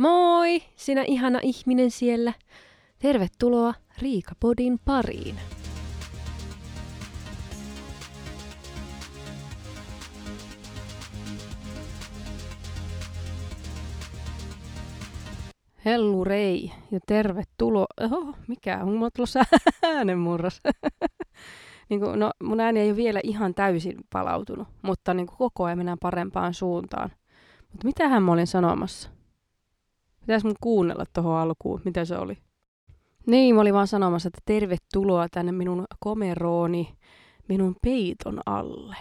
Moi, 0.00 0.62
sinä 0.76 1.04
ihana 1.06 1.38
ihminen 1.42 1.90
siellä. 1.90 2.32
Tervetuloa 2.98 3.74
Riikapodin 3.98 4.78
pariin. 4.84 5.36
Hellurei 15.84 16.72
ja 16.90 17.00
tervetuloa. 17.06 17.86
Oho, 18.00 18.34
mikä 18.48 18.78
on 18.82 18.92
mulla 18.92 19.10
tulossa 19.10 19.40
äänenmurros. 19.82 20.60
niin 21.88 22.00
kuin, 22.00 22.20
no, 22.20 22.30
mun 22.42 22.60
ääni 22.60 22.80
ei 22.80 22.90
ole 22.90 22.96
vielä 22.96 23.20
ihan 23.24 23.54
täysin 23.54 23.96
palautunut, 24.12 24.68
mutta 24.82 25.14
niin 25.14 25.26
kuin 25.26 25.38
koko 25.38 25.64
ajan 25.64 25.78
mennään 25.78 25.98
parempaan 25.98 26.54
suuntaan. 26.54 27.10
Mutta 27.72 27.86
mitähän 27.86 28.22
mä 28.22 28.32
olin 28.32 28.46
sanomassa? 28.46 29.19
Pitäis 30.30 30.44
mun 30.44 30.56
kuunnella 30.60 31.04
tuohon 31.12 31.36
alkuun, 31.36 31.80
mitä 31.84 32.04
se 32.04 32.16
oli? 32.16 32.38
Niin, 33.26 33.54
mä 33.54 33.60
olin 33.60 33.74
vaan 33.74 33.86
sanomassa, 33.86 34.26
että 34.26 34.40
tervetuloa 34.44 35.28
tänne 35.28 35.52
minun 35.52 35.84
komerooni, 36.00 36.94
minun 37.48 37.76
peiton 37.82 38.40
alle. 38.46 38.96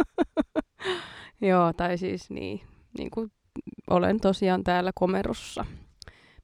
Joo, 1.48 1.72
tai 1.72 1.98
siis 1.98 2.30
niin, 2.30 2.60
niin 2.98 3.10
kuin 3.10 3.32
olen 3.90 4.20
tosiaan 4.20 4.64
täällä 4.64 4.90
komerossa 4.94 5.64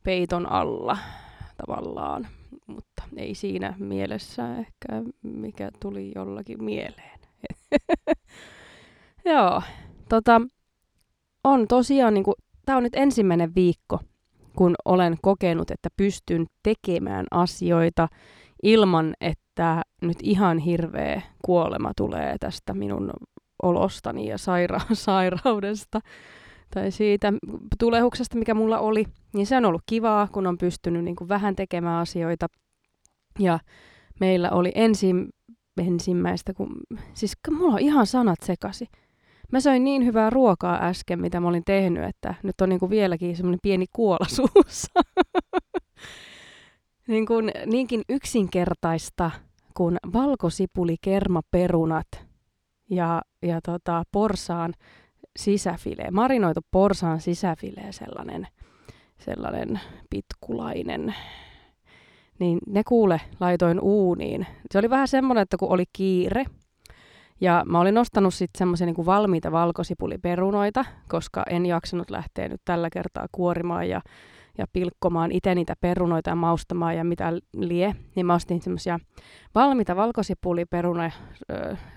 peiton 0.02 0.52
alla 0.52 0.98
tavallaan, 1.56 2.28
mutta 2.66 3.02
ei 3.16 3.34
siinä 3.34 3.74
mielessä 3.78 4.56
ehkä 4.58 5.02
mikä 5.22 5.70
tuli 5.80 6.12
jollakin 6.14 6.64
mieleen. 6.64 7.20
Joo, 9.32 9.62
tota, 10.08 10.40
on 11.44 11.68
tosiaan, 11.68 12.14
niin 12.14 12.24
kuin, 12.24 12.36
tämä 12.66 12.76
on 12.76 12.82
nyt 12.82 12.96
ensimmäinen 12.96 13.54
viikko, 13.54 14.00
kun 14.56 14.74
olen 14.84 15.16
kokenut, 15.22 15.70
että 15.70 15.88
pystyn 15.96 16.46
tekemään 16.62 17.26
asioita 17.30 18.08
ilman, 18.62 19.14
että 19.20 19.82
nyt 20.02 20.18
ihan 20.22 20.58
hirveä 20.58 21.22
kuolema 21.44 21.92
tulee 21.96 22.36
tästä 22.40 22.74
minun 22.74 23.10
olostani 23.62 24.28
ja 24.28 24.36
saira- 24.36 24.94
sairaudesta 25.06 26.00
tai 26.74 26.90
siitä 26.90 27.32
tulehuksesta, 27.78 28.38
mikä 28.38 28.54
mulla 28.54 28.78
oli, 28.78 29.04
niin 29.34 29.46
se 29.46 29.56
on 29.56 29.64
ollut 29.64 29.82
kivaa, 29.86 30.28
kun 30.32 30.46
on 30.46 30.58
pystynyt 30.58 31.04
niin 31.04 31.16
kuin 31.16 31.28
vähän 31.28 31.56
tekemään 31.56 32.00
asioita. 32.00 32.46
Ja 33.38 33.58
meillä 34.20 34.50
oli 34.50 34.72
ensin, 34.74 35.28
ensimmäistä, 35.78 36.54
kun, 36.54 36.80
siis 37.14 37.32
mulla 37.50 37.74
on 37.74 37.78
ihan 37.80 38.06
sanat 38.06 38.38
sekasi. 38.44 38.86
Mä 39.52 39.60
söin 39.60 39.84
niin 39.84 40.04
hyvää 40.04 40.30
ruokaa 40.30 40.78
äsken, 40.82 41.20
mitä 41.20 41.40
mä 41.40 41.48
olin 41.48 41.64
tehnyt, 41.64 42.04
että 42.04 42.34
nyt 42.42 42.60
on 42.60 42.68
niin 42.68 42.80
kuin 42.80 42.90
vieläkin 42.90 43.36
semmoinen 43.36 43.60
pieni 43.62 43.86
kuola 43.92 44.26
suussa. 44.36 44.92
niin 47.06 47.26
kuin, 47.26 47.52
niinkin 47.66 48.02
yksinkertaista 48.08 49.30
kuin 49.74 49.96
valkosipuli, 50.12 50.96
kermaperunat 51.00 52.06
ja, 52.90 53.22
ja 53.42 53.60
tota, 53.60 54.02
porsaan 54.12 54.74
sisäfilee, 55.36 56.10
marinoitu 56.10 56.60
porsaan 56.70 57.20
sisäfilee, 57.20 57.92
sellainen, 57.92 58.48
sellainen 59.18 59.80
pitkulainen. 60.10 61.14
Niin 62.38 62.58
ne 62.66 62.84
kuule 62.84 63.20
laitoin 63.40 63.80
uuniin. 63.80 64.46
Se 64.70 64.78
oli 64.78 64.90
vähän 64.90 65.08
semmoinen, 65.08 65.42
että 65.42 65.56
kun 65.56 65.72
oli 65.72 65.84
kiire, 65.92 66.44
ja 67.42 67.62
mä 67.66 67.80
olin 67.80 67.98
ostanut 67.98 68.34
sitten 68.34 68.58
semmoisia 68.58 68.86
niin 68.86 69.06
valmiita 69.06 69.52
valkosipuliperunoita, 69.52 70.84
koska 71.08 71.42
en 71.50 71.66
jaksanut 71.66 72.10
lähteä 72.10 72.48
nyt 72.48 72.60
tällä 72.64 72.90
kertaa 72.90 73.26
kuorimaan 73.32 73.88
ja, 73.88 74.00
ja 74.58 74.66
pilkkomaan 74.72 75.32
itse 75.32 75.54
niitä 75.54 75.74
perunoita 75.80 76.30
ja 76.30 76.36
maustamaan 76.36 76.96
ja 76.96 77.04
mitä 77.04 77.32
lie. 77.56 77.94
Niin 78.14 78.26
mä 78.26 78.34
ostin 78.34 78.62
semmoisia 78.62 78.98
valmiita 79.54 79.96
valkosipuliperuna 79.96 81.10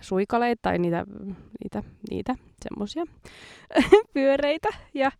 suikaleita 0.01 0.59
tai 0.61 0.79
niitä, 0.79 1.05
niitä, 1.63 1.83
niitä 2.09 2.35
semmoisia 2.61 3.03
pyöreitä. 4.13 4.69
Ja, 4.93 5.11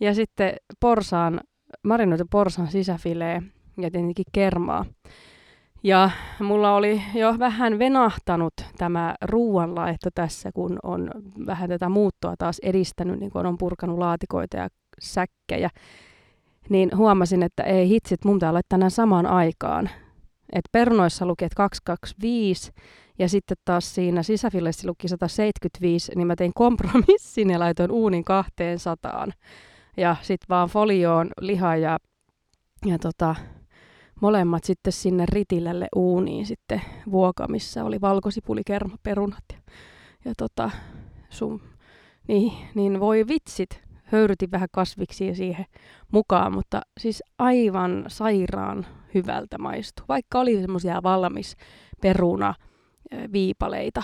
ja 0.00 0.14
sitten 0.14 0.54
porsaan, 0.80 1.40
marinoitu 1.82 2.24
porsaan 2.30 2.68
sisäfilee 2.68 3.42
ja 3.76 3.90
tietenkin 3.90 4.24
kermaa. 4.32 4.84
Ja 5.82 6.10
mulla 6.40 6.74
oli 6.74 7.02
jo 7.14 7.38
vähän 7.38 7.78
venahtanut 7.78 8.54
tämä 8.78 9.14
ruuanlaitto 9.22 10.10
tässä, 10.14 10.52
kun 10.52 10.78
on 10.82 11.10
vähän 11.46 11.68
tätä 11.68 11.88
muuttoa 11.88 12.34
taas 12.38 12.58
edistänyt, 12.62 13.20
niin 13.20 13.30
kun 13.30 13.46
on 13.46 13.58
purkanut 13.58 13.98
laatikoita 13.98 14.56
ja 14.56 14.68
säkkejä. 15.00 15.70
Niin 16.68 16.96
huomasin, 16.96 17.42
että 17.42 17.62
ei 17.62 17.88
hitsit, 17.88 18.24
mun 18.24 18.38
laittaa 18.50 18.78
nämä 18.78 18.90
samaan 18.90 19.26
aikaan. 19.26 19.90
Et 20.52 20.64
perunoissa 20.72 21.26
luki, 21.26 21.44
että 21.44 21.56
225 21.56 22.72
ja 23.18 23.28
sitten 23.28 23.56
taas 23.64 23.94
siinä 23.94 24.22
sisäfilessä 24.22 24.88
luki 24.88 25.08
175, 25.08 26.12
niin 26.16 26.26
mä 26.26 26.36
tein 26.36 26.52
kompromissin 26.54 27.50
ja 27.50 27.58
laitoin 27.58 27.90
uunin 27.90 28.24
200. 28.24 29.26
Ja 29.96 30.16
sitten 30.22 30.46
vaan 30.48 30.68
folioon 30.68 31.30
liha 31.40 31.76
ja, 31.76 31.98
ja 32.86 32.98
tota, 32.98 33.34
molemmat 34.20 34.64
sitten 34.64 34.92
sinne 34.92 35.24
ritilälle 35.28 35.88
uuniin 35.96 36.46
sitten 36.46 36.82
vuoka, 37.10 37.48
missä 37.48 37.84
oli 37.84 38.00
valkosipuli, 38.00 38.62
kerma, 38.66 38.96
perunat 39.02 39.44
ja, 39.52 39.58
ja 40.24 40.32
tota, 40.38 40.70
sun, 41.30 41.60
niin, 42.28 42.52
niin 42.74 43.00
voi 43.00 43.24
vitsit, 43.28 43.88
höyrytin 44.04 44.50
vähän 44.50 44.68
kasviksia 44.72 45.34
siihen 45.34 45.64
mukaan, 46.12 46.52
mutta 46.54 46.80
siis 47.00 47.22
aivan 47.38 48.04
sairaan 48.08 48.86
hyvältä 49.14 49.58
maistui. 49.58 50.04
Vaikka 50.08 50.40
oli 50.40 50.60
semmoisia 50.60 51.02
valmis 51.02 51.56
peruna 52.00 52.54
viipaleita. 53.32 54.02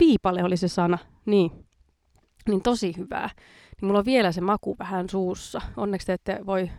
Viipale 0.00 0.44
oli 0.44 0.56
se 0.56 0.68
sana, 0.68 0.98
niin, 1.26 1.50
niin 2.48 2.62
tosi 2.62 2.96
hyvää. 2.96 3.30
Niin 3.80 3.86
mulla 3.86 3.98
on 3.98 4.04
vielä 4.04 4.32
se 4.32 4.40
maku 4.40 4.76
vähän 4.78 5.08
suussa. 5.08 5.60
Onneksi 5.76 6.06
te 6.06 6.12
ette 6.12 6.40
voi 6.46 6.70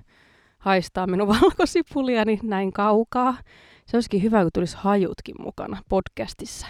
haistaa 0.61 1.07
minun 1.07 1.27
valkosipuliani 1.41 2.39
näin 2.43 2.73
kaukaa. 2.73 3.37
Se 3.85 3.97
olisikin 3.97 4.23
hyvä, 4.23 4.41
kun 4.41 4.51
tulisi 4.53 4.77
hajutkin 4.79 5.35
mukana 5.39 5.77
podcastissa. 5.89 6.67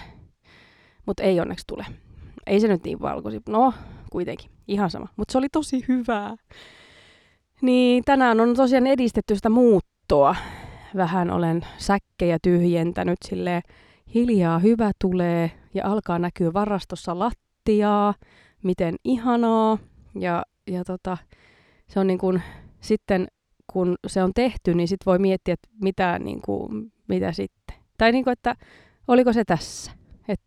Mutta 1.06 1.24
ei 1.24 1.40
onneksi 1.40 1.68
tule. 1.68 1.86
Ei 2.48 2.60
se 2.60 2.68
nyt 2.68 2.84
niin 2.84 3.02
valkosipuli. 3.02 3.58
No, 3.58 3.74
kuitenkin. 4.12 4.52
Ihan 4.68 4.90
sama. 4.90 5.08
Mutta 5.16 5.32
se 5.32 5.38
oli 5.38 5.50
tosi 5.50 5.86
hyvää. 5.88 6.36
Niin 7.62 8.04
tänään 8.04 8.40
on 8.40 8.56
tosiaan 8.56 8.88
edistetty 8.88 9.36
sitä 9.36 9.50
muuttoa. 9.50 10.36
Vähän 10.96 11.32
olen 11.32 11.62
säkkejä 11.78 12.38
tyhjentänyt 12.42 13.18
sille 13.26 13.62
hiljaa 14.14 14.60
hyvä 14.60 14.92
tulee 15.02 15.52
ja 15.74 15.88
alkaa 15.88 16.20
näkyä 16.20 16.54
varastossa 16.54 17.20
lattiaa. 17.20 18.14
Miten 18.64 18.96
ihanaa. 19.04 19.78
Ja, 20.20 20.44
ja 20.68 20.84
tota, 20.84 21.18
se 21.88 22.00
on 22.00 22.08
niin 22.08 22.20
kuin, 22.20 22.42
sitten 22.80 23.28
kun 23.74 23.96
se 24.08 24.24
on 24.24 24.32
tehty, 24.34 24.74
niin 24.74 24.88
sitten 24.88 25.06
voi 25.06 25.20
miettiä, 25.20 25.54
että 25.54 25.70
mitä, 25.82 26.20
niin 26.20 26.42
kuin, 26.42 26.92
mitä 27.08 27.32
sitten. 27.32 27.76
Tai 27.98 28.12
niin 28.12 28.24
kuin, 28.24 28.32
että 28.32 28.56
oliko 29.08 29.34
se 29.34 29.44
tässä. 29.44 29.92
Et 30.28 30.42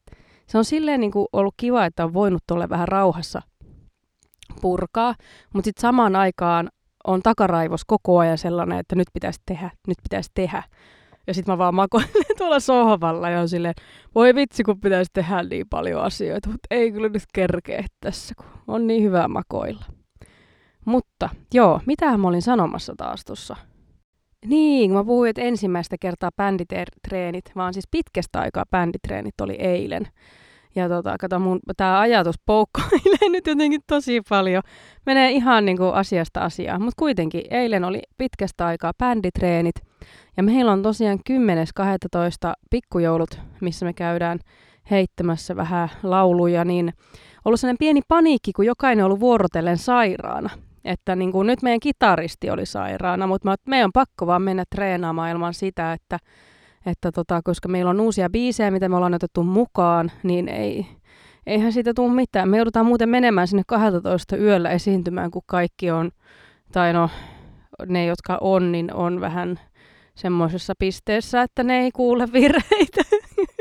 se 0.46 0.58
on 0.58 0.64
silleen 0.64 1.00
niin 1.00 1.12
kuin 1.12 1.26
ollut 1.32 1.54
kiva, 1.56 1.84
että 1.84 2.04
on 2.04 2.14
voinut 2.14 2.42
olla 2.50 2.68
vähän 2.68 2.88
rauhassa 2.88 3.42
purkaa, 4.60 5.14
mutta 5.54 5.66
sitten 5.66 5.80
samaan 5.80 6.16
aikaan 6.16 6.68
on 7.04 7.22
takaraivos 7.22 7.84
koko 7.84 8.18
ajan 8.18 8.38
sellainen, 8.38 8.78
että 8.78 8.96
nyt 8.96 9.08
pitäisi 9.12 9.40
tehdä, 9.46 9.70
nyt 9.88 9.98
pitäisi 10.02 10.30
tehdä. 10.34 10.62
Ja 11.26 11.34
sitten 11.34 11.52
mä 11.52 11.58
vaan 11.58 11.74
makoilen 11.74 12.08
tuolla 12.38 12.60
sohvalla 12.60 13.30
ja 13.30 13.40
on 13.40 13.48
silleen, 13.48 13.74
voi 14.14 14.34
vitsi 14.34 14.62
kun 14.62 14.80
pitäisi 14.80 15.10
tehdä 15.14 15.42
niin 15.42 15.66
paljon 15.70 16.02
asioita, 16.02 16.48
mutta 16.48 16.66
ei 16.70 16.92
kyllä 16.92 17.08
nyt 17.08 17.22
kerkeä 17.34 17.84
tässä, 18.00 18.34
kun 18.36 18.46
on 18.66 18.86
niin 18.86 19.02
hyvä 19.02 19.28
makoilla. 19.28 19.84
Mutta 20.84 21.28
joo, 21.54 21.80
mitä 21.86 22.18
mä 22.18 22.28
olin 22.28 22.42
sanomassa 22.42 22.94
taas 22.96 23.24
tuossa? 23.24 23.56
Niin, 24.46 24.92
mä 24.92 25.04
puhuin, 25.04 25.30
että 25.30 25.42
ensimmäistä 25.42 25.96
kertaa 26.00 26.30
bänditreenit, 26.36 27.44
vaan 27.56 27.74
siis 27.74 27.88
pitkästä 27.90 28.40
aikaa 28.40 28.64
bänditreenit 28.70 29.40
oli 29.40 29.54
eilen. 29.54 30.08
Ja 30.76 30.88
tota, 30.88 31.16
kato, 31.20 31.38
mun 31.38 31.60
tää 31.76 32.00
ajatus 32.00 32.36
poukkoilee 32.46 33.28
nyt 33.32 33.46
jotenkin 33.46 33.80
tosi 33.86 34.20
paljon. 34.28 34.62
Menee 35.06 35.30
ihan 35.30 35.64
niin 35.64 35.76
kuin 35.76 35.94
asiasta 35.94 36.40
asiaan. 36.40 36.82
Mutta 36.82 36.98
kuitenkin, 36.98 37.42
eilen 37.50 37.84
oli 37.84 38.02
pitkästä 38.18 38.66
aikaa 38.66 38.92
bänditreenit. 38.98 39.74
Ja 40.36 40.42
meillä 40.42 40.72
on 40.72 40.82
tosiaan 40.82 41.18
10.12. 41.30 42.52
pikkujoulut, 42.70 43.40
missä 43.60 43.86
me 43.86 43.92
käydään 43.92 44.38
heittämässä 44.90 45.56
vähän 45.56 45.88
lauluja, 46.02 46.64
niin 46.64 46.92
ollut 47.44 47.60
sellainen 47.60 47.78
pieni 47.78 48.00
paniikki, 48.08 48.52
kun 48.52 48.66
jokainen 48.66 49.04
ollut 49.04 49.20
vuorotellen 49.20 49.78
sairaana. 49.78 50.50
Että 50.84 51.16
niin 51.16 51.32
kuin 51.32 51.46
nyt 51.46 51.62
meidän 51.62 51.80
kitaristi 51.80 52.50
oli 52.50 52.66
sairaana, 52.66 53.26
mutta 53.26 53.48
me 53.48 53.54
meidän 53.66 53.84
on 53.84 53.92
pakko 53.92 54.26
vaan 54.26 54.42
mennä 54.42 54.64
treenaamaan 54.70 55.30
ilman 55.30 55.54
sitä, 55.54 55.92
että, 55.92 56.18
että 56.86 57.12
tota, 57.12 57.40
koska 57.44 57.68
meillä 57.68 57.90
on 57.90 58.00
uusia 58.00 58.30
biisejä, 58.30 58.70
mitä 58.70 58.88
me 58.88 58.96
ollaan 58.96 59.14
otettu 59.14 59.42
mukaan, 59.42 60.12
niin 60.22 60.48
ei, 60.48 60.86
eihän 61.46 61.72
siitä 61.72 61.94
tule 61.94 62.12
mitään. 62.12 62.48
Me 62.48 62.56
joudutaan 62.56 62.86
muuten 62.86 63.08
menemään 63.08 63.48
sinne 63.48 63.62
12 63.66 64.36
yöllä 64.36 64.70
esiintymään, 64.70 65.30
kun 65.30 65.42
kaikki 65.46 65.90
on 65.90 66.10
tai 66.72 66.92
no 66.92 67.10
ne, 67.86 68.06
jotka 68.06 68.38
on, 68.40 68.72
niin 68.72 68.94
on 68.94 69.20
vähän 69.20 69.60
semmoisessa 70.14 70.72
pisteessä, 70.78 71.42
että 71.42 71.62
ne 71.62 71.80
ei 71.80 71.90
kuule 71.90 72.32
virheitä. 72.32 73.02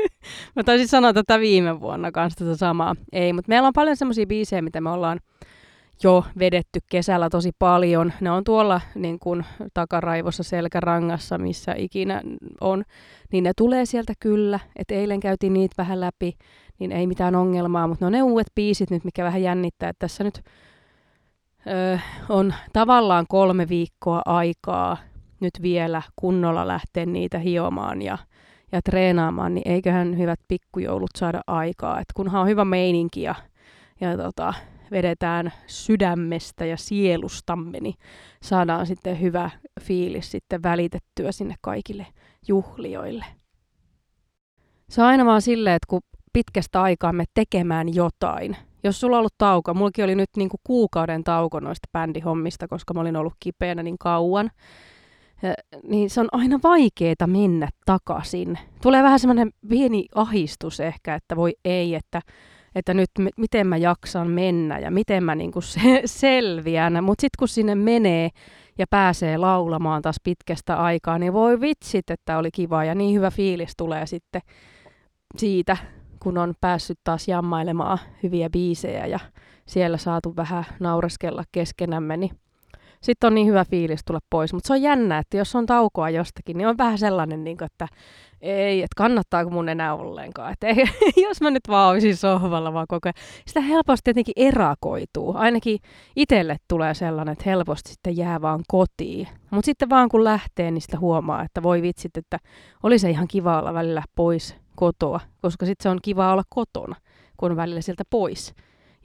Mä 0.56 0.64
taisin 0.64 0.88
sanoa 0.88 1.12
tätä 1.12 1.40
viime 1.40 1.80
vuonna 1.80 2.12
kanssa 2.12 2.44
tätä 2.44 2.56
samaa. 2.56 2.94
Ei, 3.12 3.32
mutta 3.32 3.48
meillä 3.48 3.66
on 3.66 3.72
paljon 3.74 3.96
semmoisia 3.96 4.26
biisejä, 4.26 4.62
mitä 4.62 4.80
me 4.80 4.90
ollaan 4.90 5.20
jo 6.02 6.24
vedetty 6.38 6.80
kesällä 6.90 7.30
tosi 7.30 7.50
paljon. 7.58 8.12
Ne 8.20 8.30
on 8.30 8.44
tuolla 8.44 8.80
niin 8.94 9.18
kuin 9.18 9.44
takaraivossa 9.74 10.42
selkärangassa, 10.42 11.38
missä 11.38 11.74
ikinä 11.76 12.22
on. 12.60 12.84
Niin 13.32 13.44
ne 13.44 13.52
tulee 13.56 13.86
sieltä 13.86 14.12
kyllä, 14.20 14.60
että 14.76 14.94
eilen 14.94 15.20
käytiin 15.20 15.52
niitä 15.52 15.74
vähän 15.78 16.00
läpi, 16.00 16.32
niin 16.78 16.92
ei 16.92 17.06
mitään 17.06 17.34
ongelmaa, 17.34 17.86
mutta 17.86 18.04
ne 18.04 18.06
on 18.06 18.12
ne 18.12 18.22
uudet 18.22 18.46
biisit 18.54 18.90
nyt, 18.90 19.04
mikä 19.04 19.24
vähän 19.24 19.42
jännittää, 19.42 19.88
että 19.88 19.98
tässä 19.98 20.24
nyt 20.24 20.40
ö, 21.66 21.98
on 22.28 22.54
tavallaan 22.72 23.26
kolme 23.28 23.68
viikkoa 23.68 24.22
aikaa 24.24 24.96
nyt 25.40 25.62
vielä 25.62 26.02
kunnolla 26.16 26.66
lähteä 26.66 27.06
niitä 27.06 27.38
hiomaan 27.38 28.02
ja, 28.02 28.18
ja 28.72 28.82
treenaamaan, 28.82 29.54
niin 29.54 29.68
eiköhän 29.68 30.18
hyvät 30.18 30.40
pikkujoulut 30.48 31.10
saada 31.16 31.40
aikaa. 31.46 32.00
Et 32.00 32.12
kunhan 32.14 32.40
on 32.42 32.48
hyvä 32.48 32.64
meininki 32.64 33.22
ja, 33.22 33.34
ja 34.00 34.16
tota, 34.16 34.54
vedetään 34.94 35.52
sydämestä 35.66 36.64
ja 36.64 36.76
sielustamme, 36.76 37.80
niin 37.80 37.94
saadaan 38.42 38.86
sitten 38.86 39.20
hyvä 39.20 39.50
fiilis 39.80 40.30
sitten 40.30 40.62
välitettyä 40.62 41.32
sinne 41.32 41.54
kaikille 41.60 42.06
juhlioille. 42.48 43.24
Se 44.88 45.02
on 45.02 45.08
aina 45.08 45.24
vaan 45.24 45.42
silleen, 45.42 45.76
että 45.76 45.86
kun 45.88 46.00
pitkästä 46.32 46.82
aikaa 46.82 47.12
me 47.12 47.24
tekemään 47.34 47.94
jotain, 47.94 48.56
jos 48.84 49.00
sulla 49.00 49.16
on 49.16 49.18
ollut 49.18 49.38
tauko, 49.38 49.74
mullakin 49.74 50.04
oli 50.04 50.14
nyt 50.14 50.30
niin 50.36 50.48
kuin 50.48 50.60
kuukauden 50.64 51.24
tauko 51.24 51.60
noista 51.60 51.88
bändihommista, 51.92 52.68
koska 52.68 52.94
mä 52.94 53.00
olin 53.00 53.16
ollut 53.16 53.34
kipeänä 53.40 53.82
niin 53.82 53.98
kauan, 53.98 54.50
niin 55.82 56.10
se 56.10 56.20
on 56.20 56.28
aina 56.32 56.60
vaikeeta 56.62 57.26
mennä 57.26 57.68
takaisin. 57.86 58.58
Tulee 58.82 59.02
vähän 59.02 59.20
semmoinen 59.20 59.50
pieni 59.68 60.06
ahistus 60.14 60.80
ehkä, 60.80 61.14
että 61.14 61.36
voi 61.36 61.54
ei, 61.64 61.94
että, 61.94 62.20
että 62.74 62.94
nyt 62.94 63.10
m- 63.18 63.26
miten 63.36 63.66
mä 63.66 63.76
jaksan 63.76 64.30
mennä 64.30 64.78
ja 64.78 64.90
miten 64.90 65.24
mä 65.24 65.34
niinku 65.34 65.60
se- 65.60 66.02
selviän. 66.20 67.04
Mutta 67.04 67.20
sitten 67.20 67.38
kun 67.38 67.48
sinne 67.48 67.74
menee 67.74 68.30
ja 68.78 68.86
pääsee 68.90 69.36
laulamaan 69.36 70.02
taas 70.02 70.16
pitkästä 70.24 70.76
aikaa, 70.76 71.18
niin 71.18 71.32
voi 71.32 71.60
vitsit, 71.60 72.10
että 72.10 72.38
oli 72.38 72.50
kiva 72.50 72.84
ja 72.84 72.94
niin 72.94 73.16
hyvä 73.16 73.30
fiilis 73.30 73.72
tulee 73.76 74.06
sitten 74.06 74.42
siitä, 75.38 75.76
kun 76.20 76.38
on 76.38 76.54
päässyt 76.60 76.98
taas 77.04 77.28
jammailemaan 77.28 77.98
hyviä 78.22 78.50
biisejä 78.50 79.06
ja 79.06 79.18
siellä 79.66 79.96
saatu 79.96 80.36
vähän 80.36 80.64
naureskella 80.80 81.44
keskenämme, 81.52 82.16
niin 82.16 82.30
sitten 83.04 83.28
on 83.28 83.34
niin 83.34 83.46
hyvä 83.46 83.64
fiilis 83.64 84.00
tulla 84.06 84.20
pois. 84.30 84.52
Mutta 84.52 84.66
se 84.66 84.72
on 84.72 84.82
jännä, 84.82 85.18
että 85.18 85.36
jos 85.36 85.54
on 85.54 85.66
taukoa 85.66 86.10
jostakin, 86.10 86.58
niin 86.58 86.68
on 86.68 86.78
vähän 86.78 86.98
sellainen, 86.98 87.44
niin 87.44 87.56
kuin, 87.56 87.66
että 87.66 87.88
ei, 88.40 88.82
että 88.82 88.94
kannattaako 88.96 89.50
mun 89.50 89.68
enää 89.68 89.94
ollenkaan. 89.94 90.52
Että 90.52 90.66
ei, 90.66 90.84
jos 91.28 91.40
mä 91.40 91.50
nyt 91.50 91.68
vaan 91.68 91.90
olisin 91.90 92.16
sohvalla 92.16 92.72
vaan 92.72 92.86
koko 92.88 93.08
ajan. 93.08 93.14
Sitä 93.46 93.60
helposti 93.60 94.02
tietenkin 94.04 94.34
erakoituu. 94.36 95.34
Ainakin 95.36 95.78
itselle 96.16 96.56
tulee 96.68 96.94
sellainen, 96.94 97.32
että 97.32 97.44
helposti 97.46 97.90
sitten 97.90 98.16
jää 98.16 98.40
vaan 98.40 98.60
kotiin. 98.68 99.28
Mutta 99.50 99.66
sitten 99.66 99.90
vaan 99.90 100.08
kun 100.08 100.24
lähtee, 100.24 100.70
niin 100.70 100.82
sitä 100.82 100.98
huomaa, 100.98 101.42
että 101.42 101.62
voi 101.62 101.82
vitsit, 101.82 102.16
että 102.16 102.38
oli 102.82 102.98
se 102.98 103.10
ihan 103.10 103.28
kiva 103.28 103.58
olla 103.58 103.74
välillä 103.74 104.02
pois 104.14 104.56
kotoa. 104.76 105.20
Koska 105.42 105.66
sitten 105.66 105.82
se 105.82 105.88
on 105.88 105.98
kiva 106.02 106.32
olla 106.32 106.44
kotona, 106.48 106.96
kun 107.36 107.50
on 107.50 107.56
välillä 107.56 107.80
sieltä 107.80 108.04
pois. 108.10 108.54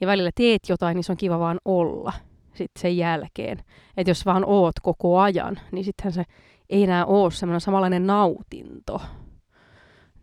Ja 0.00 0.06
välillä 0.06 0.30
teet 0.34 0.62
jotain, 0.68 0.94
niin 0.94 1.04
se 1.04 1.12
on 1.12 1.18
kiva 1.18 1.38
vaan 1.38 1.58
olla 1.64 2.12
sit 2.54 2.70
sen 2.78 2.96
jälkeen. 2.96 3.58
Että 3.96 4.10
jos 4.10 4.26
vaan 4.26 4.44
oot 4.46 4.80
koko 4.82 5.18
ajan, 5.18 5.60
niin 5.72 5.84
sittenhän 5.84 6.12
se 6.12 6.24
ei 6.70 6.82
enää 6.82 7.06
ole 7.06 7.30
semmoinen 7.30 7.60
samanlainen 7.60 8.06
nautinto. 8.06 9.02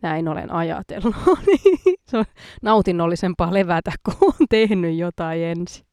Näin 0.01 0.27
olen 0.27 0.51
ajatellut. 0.51 1.15
se 2.09 2.17
on 2.17 2.25
nautinnollisempaa 2.61 3.53
levätä, 3.53 3.91
kun 4.03 4.33
on 4.39 4.47
tehnyt 4.49 4.97
jotain 4.97 5.43
ensin. 5.43 5.85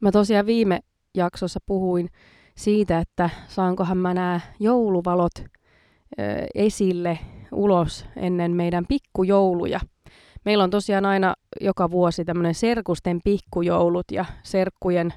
Mä 0.00 0.12
tosiaan 0.12 0.46
viime 0.46 0.80
jaksossa 1.14 1.60
puhuin 1.66 2.08
siitä, 2.56 2.98
että 2.98 3.30
saankohan 3.48 3.98
mä 3.98 4.14
nämä 4.14 4.40
jouluvalot 4.60 5.32
ö, 5.38 5.44
esille 6.54 7.18
ulos 7.52 8.06
ennen 8.16 8.52
meidän 8.52 8.84
pikkujouluja– 8.88 9.80
meillä 10.44 10.64
on 10.64 10.70
tosiaan 10.70 11.06
aina 11.06 11.34
joka 11.60 11.90
vuosi 11.90 12.24
tämmöinen 12.24 12.54
serkusten 12.54 13.20
pikkujoulut 13.24 14.10
ja 14.12 14.24
serkkujen 14.42 15.14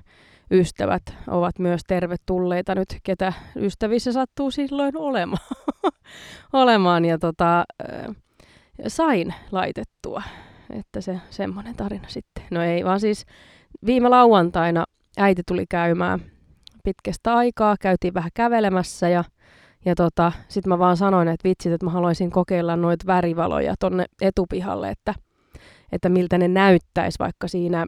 ystävät 0.51 1.03
ovat 1.27 1.59
myös 1.59 1.81
tervetulleita 1.87 2.75
nyt, 2.75 2.97
ketä 3.03 3.33
ystävissä 3.55 4.11
sattuu 4.11 4.51
silloin 4.51 4.97
olemaan. 4.97 5.47
olemaan 6.53 7.05
ja 7.05 7.17
tota, 7.17 7.65
sain 8.87 9.33
laitettua, 9.51 10.23
että 10.69 11.01
se 11.01 11.19
semmoinen 11.29 11.75
tarina 11.75 12.07
sitten. 12.07 12.43
No 12.51 12.61
ei, 12.61 12.85
vaan 12.85 12.99
siis 12.99 13.25
viime 13.85 14.09
lauantaina 14.09 14.85
äiti 15.17 15.41
tuli 15.47 15.65
käymään 15.69 16.19
pitkästä 16.83 17.35
aikaa, 17.35 17.75
käytiin 17.81 18.13
vähän 18.13 18.31
kävelemässä 18.33 19.09
ja 19.09 19.23
ja 19.85 19.95
tota, 19.95 20.31
sitten 20.47 20.69
mä 20.69 20.79
vaan 20.79 20.97
sanoin, 20.97 21.27
että 21.27 21.49
vitsit, 21.49 21.73
että 21.73 21.85
mä 21.85 21.91
haluaisin 21.91 22.31
kokeilla 22.31 22.75
noita 22.75 23.07
värivaloja 23.07 23.75
tonne 23.79 24.05
etupihalle, 24.21 24.89
että, 24.89 25.13
että 25.91 26.09
miltä 26.09 26.37
ne 26.37 26.47
näyttäisi 26.47 27.19
vaikka 27.19 27.47
siinä 27.47 27.85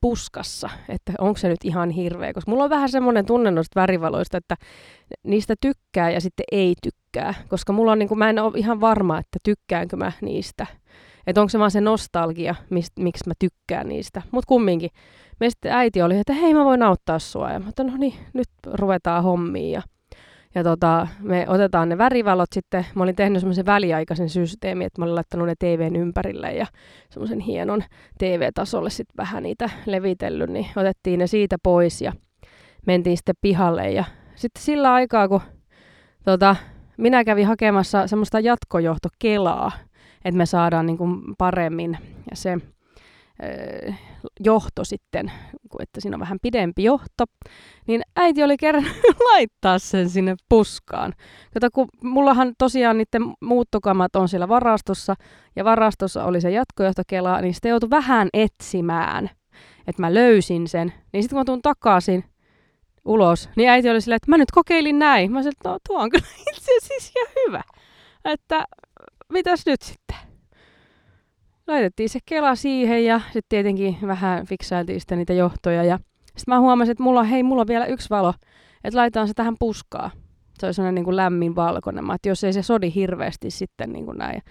puskassa, 0.00 0.70
että 0.88 1.12
onko 1.18 1.38
se 1.38 1.48
nyt 1.48 1.64
ihan 1.64 1.90
hirveä, 1.90 2.32
koska 2.32 2.50
mulla 2.50 2.64
on 2.64 2.70
vähän 2.70 2.88
semmoinen 2.88 3.26
tunne 3.26 3.50
noista 3.50 3.80
värivaloista, 3.80 4.36
että 4.36 4.56
niistä 5.22 5.54
tykkää 5.60 6.10
ja 6.10 6.20
sitten 6.20 6.44
ei 6.52 6.74
tykkää, 6.82 7.34
koska 7.48 7.72
mulla 7.72 7.92
on, 7.92 7.98
niin 7.98 8.08
kuin, 8.08 8.18
mä 8.18 8.30
en 8.30 8.38
ole 8.38 8.58
ihan 8.58 8.80
varma, 8.80 9.18
että 9.18 9.38
tykkäänkö 9.42 9.96
mä 9.96 10.12
niistä, 10.20 10.66
että 11.26 11.40
onko 11.40 11.48
se 11.48 11.58
vaan 11.58 11.70
se 11.70 11.80
nostalgia, 11.80 12.54
mist, 12.70 12.92
miksi 12.98 13.28
mä 13.28 13.34
tykkään 13.38 13.88
niistä, 13.88 14.22
mutta 14.30 14.48
kumminkin. 14.48 14.90
Me 15.40 15.50
sitten 15.50 15.72
äiti 15.72 16.02
oli, 16.02 16.18
että 16.18 16.32
hei 16.32 16.54
mä 16.54 16.64
voin 16.64 16.82
auttaa 16.82 17.18
sua. 17.18 17.50
Ja 17.50 17.60
mä 17.60 17.68
että 17.68 17.84
no 17.84 17.96
niin, 17.96 18.14
nyt 18.32 18.48
ruvetaan 18.72 19.22
hommiin 19.22 19.72
ja 19.72 19.82
ja 20.54 20.64
tota, 20.64 21.08
me 21.20 21.44
otetaan 21.48 21.88
ne 21.88 21.98
värivalot 21.98 22.52
sitten. 22.52 22.86
Mä 22.94 23.02
olin 23.02 23.16
tehnyt 23.16 23.40
semmoisen 23.40 23.66
väliaikaisen 23.66 24.28
systeemin, 24.28 24.86
että 24.86 25.00
mä 25.00 25.04
olin 25.04 25.14
laittanut 25.14 25.46
ne 25.46 25.54
TVn 25.58 25.96
ympärille 25.96 26.52
ja 26.52 26.66
semmoisen 27.10 27.40
hienon 27.40 27.82
TV-tasolle 28.18 28.90
sitten 28.90 29.16
vähän 29.16 29.42
niitä 29.42 29.70
levitellyt, 29.86 30.50
niin 30.50 30.66
otettiin 30.76 31.18
ne 31.18 31.26
siitä 31.26 31.56
pois 31.62 32.02
ja 32.02 32.12
mentiin 32.86 33.16
sitten 33.16 33.34
pihalle. 33.40 33.90
Ja 33.90 34.04
sitten 34.34 34.62
sillä 34.62 34.92
aikaa, 34.92 35.28
kun 35.28 35.40
tota, 36.24 36.56
minä 36.96 37.24
kävin 37.24 37.46
hakemassa 37.46 38.06
semmoista 38.06 38.40
jatkojohtokelaa, 38.40 39.72
että 40.24 40.38
me 40.38 40.46
saadaan 40.46 40.86
niin 40.86 40.98
kuin 40.98 41.20
paremmin 41.38 41.98
se 42.34 42.58
johto 44.40 44.84
sitten, 44.84 45.32
että 45.80 46.00
siinä 46.00 46.16
on 46.16 46.20
vähän 46.20 46.38
pidempi 46.42 46.84
johto, 46.84 47.24
niin 47.86 48.02
äiti 48.16 48.42
oli 48.42 48.56
kerran 48.56 48.86
laittaa 49.32 49.78
sen 49.78 50.10
sinne 50.10 50.34
puskaan. 50.48 51.12
Kato, 51.54 51.68
kun 51.72 51.88
mullahan 52.02 52.52
tosiaan 52.58 52.98
niiden 52.98 53.22
muuttokamat 53.40 54.16
on 54.16 54.28
siellä 54.28 54.48
varastossa, 54.48 55.14
ja 55.56 55.64
varastossa 55.64 56.24
oli 56.24 56.40
se 56.40 56.50
jatkojohtokela, 56.50 57.40
niin 57.40 57.54
sitten 57.54 57.70
joutui 57.70 57.90
vähän 57.90 58.28
etsimään, 58.32 59.30
että 59.86 60.02
mä 60.02 60.14
löysin 60.14 60.68
sen. 60.68 60.92
Niin 61.12 61.22
sitten 61.22 61.36
kun 61.36 61.40
mä 61.40 61.44
tuun 61.44 61.62
takaisin 61.62 62.24
ulos, 63.04 63.48
niin 63.56 63.70
äiti 63.70 63.90
oli 63.90 64.00
silleen, 64.00 64.16
että 64.16 64.30
mä 64.30 64.38
nyt 64.38 64.50
kokeilin 64.50 64.98
näin. 64.98 65.32
Mä 65.32 65.38
sanoin, 65.38 65.52
että 65.52 65.68
no 65.68 65.78
tuo 65.86 65.98
on 65.98 66.10
kyllä 66.10 66.26
itse 66.56 66.76
asiassa 66.76 67.12
ihan 67.16 67.32
hyvä. 67.46 67.62
Että 68.24 68.64
mitäs 69.32 69.66
nyt 69.66 69.82
sitten? 69.82 70.16
Laitettiin 71.66 72.08
se 72.08 72.18
kela 72.26 72.54
siihen 72.54 73.04
ja 73.04 73.20
sitten 73.24 73.42
tietenkin 73.48 73.96
vähän 74.06 74.46
fiksailtiin 74.46 75.00
sitten 75.00 75.18
niitä 75.18 75.32
johtoja. 75.32 75.84
Ja 75.84 75.98
sitten 76.24 76.54
mä 76.54 76.60
huomasin, 76.60 76.92
että 76.92 77.02
mulla 77.02 77.22
hei, 77.22 77.42
mulla 77.42 77.60
on 77.60 77.68
vielä 77.68 77.86
yksi 77.86 78.10
valo, 78.10 78.34
että 78.84 78.98
laitetaan 78.98 79.28
se 79.28 79.34
tähän 79.34 79.56
puskaan. 79.58 80.10
Se 80.58 80.66
oli 80.66 80.74
sellainen 80.74 80.94
niin 80.94 81.04
kuin 81.04 81.16
lämmin 81.16 81.56
valkoinen, 81.56 82.04
että 82.14 82.28
jos 82.28 82.44
ei 82.44 82.52
se 82.52 82.62
sodi 82.62 82.92
hirveästi 82.94 83.50
sitten 83.50 83.92
niin 83.92 84.04
kuin 84.04 84.18
näin. 84.18 84.42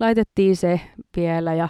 Laitettiin 0.00 0.56
se 0.56 0.80
vielä 1.16 1.54
ja, 1.54 1.68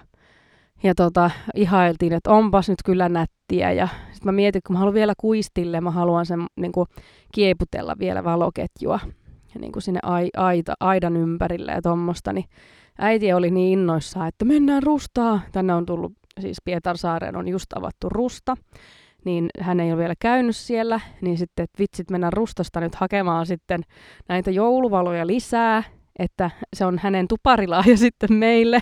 ja 0.83 0.95
tota, 0.95 1.31
ihailtiin, 1.55 2.13
että 2.13 2.31
onpas 2.31 2.69
nyt 2.69 2.79
kyllä 2.85 3.09
nättiä. 3.09 3.73
Ja 3.73 3.87
sitten 3.87 4.25
mä 4.25 4.33
mietin, 4.33 4.63
kun 4.67 4.75
mä 4.75 4.79
haluan 4.79 4.95
vielä 4.95 5.15
kuistille, 5.21 5.81
mä 5.81 5.91
haluan 5.91 6.27
sen 6.27 6.47
niin 6.57 6.73
kuin 6.73 6.89
kieputella 7.35 7.95
vielä 7.99 8.25
valoketjua 8.25 9.01
ja 9.55 9.61
niin 9.61 9.73
kuin 9.73 9.83
sinne 9.83 10.01
ai, 10.03 10.29
aita, 10.37 10.75
aidan 10.81 11.17
ympärille 11.17 11.73
ja 11.73 11.83
tuommoista, 11.83 12.33
niin 12.33 12.45
äiti 12.99 13.33
oli 13.33 13.51
niin 13.51 13.79
innoissaan, 13.79 14.29
että 14.29 14.45
mennään 14.45 14.83
rustaa. 14.83 15.41
Tänne 15.53 15.75
on 15.75 15.87
tullut, 15.87 16.13
siis 16.41 16.57
Pietarsaareen 16.65 17.37
on 17.37 17.49
just 17.49 17.73
avattu 17.77 18.09
rusta, 18.09 18.57
niin 19.25 19.51
hän 19.61 19.81
ei 19.81 19.93
ole 19.93 19.99
vielä 19.99 20.15
käynyt 20.21 20.57
siellä, 20.57 21.01
niin 21.21 21.39
sitten, 21.39 21.65
että 21.65 21.79
vitsit 21.79 22.11
mennään 22.11 22.33
rustasta 22.33 22.81
nyt 22.81 22.95
hakemaan 22.95 23.47
sitten 23.47 23.81
näitä 24.29 24.51
jouluvaloja 24.51 25.27
lisää, 25.27 25.83
että 26.19 26.51
se 26.77 26.85
on 26.85 26.99
hänen 26.99 27.29
tuparilaaja 27.29 27.97
sitten 27.97 28.33
meille. 28.33 28.81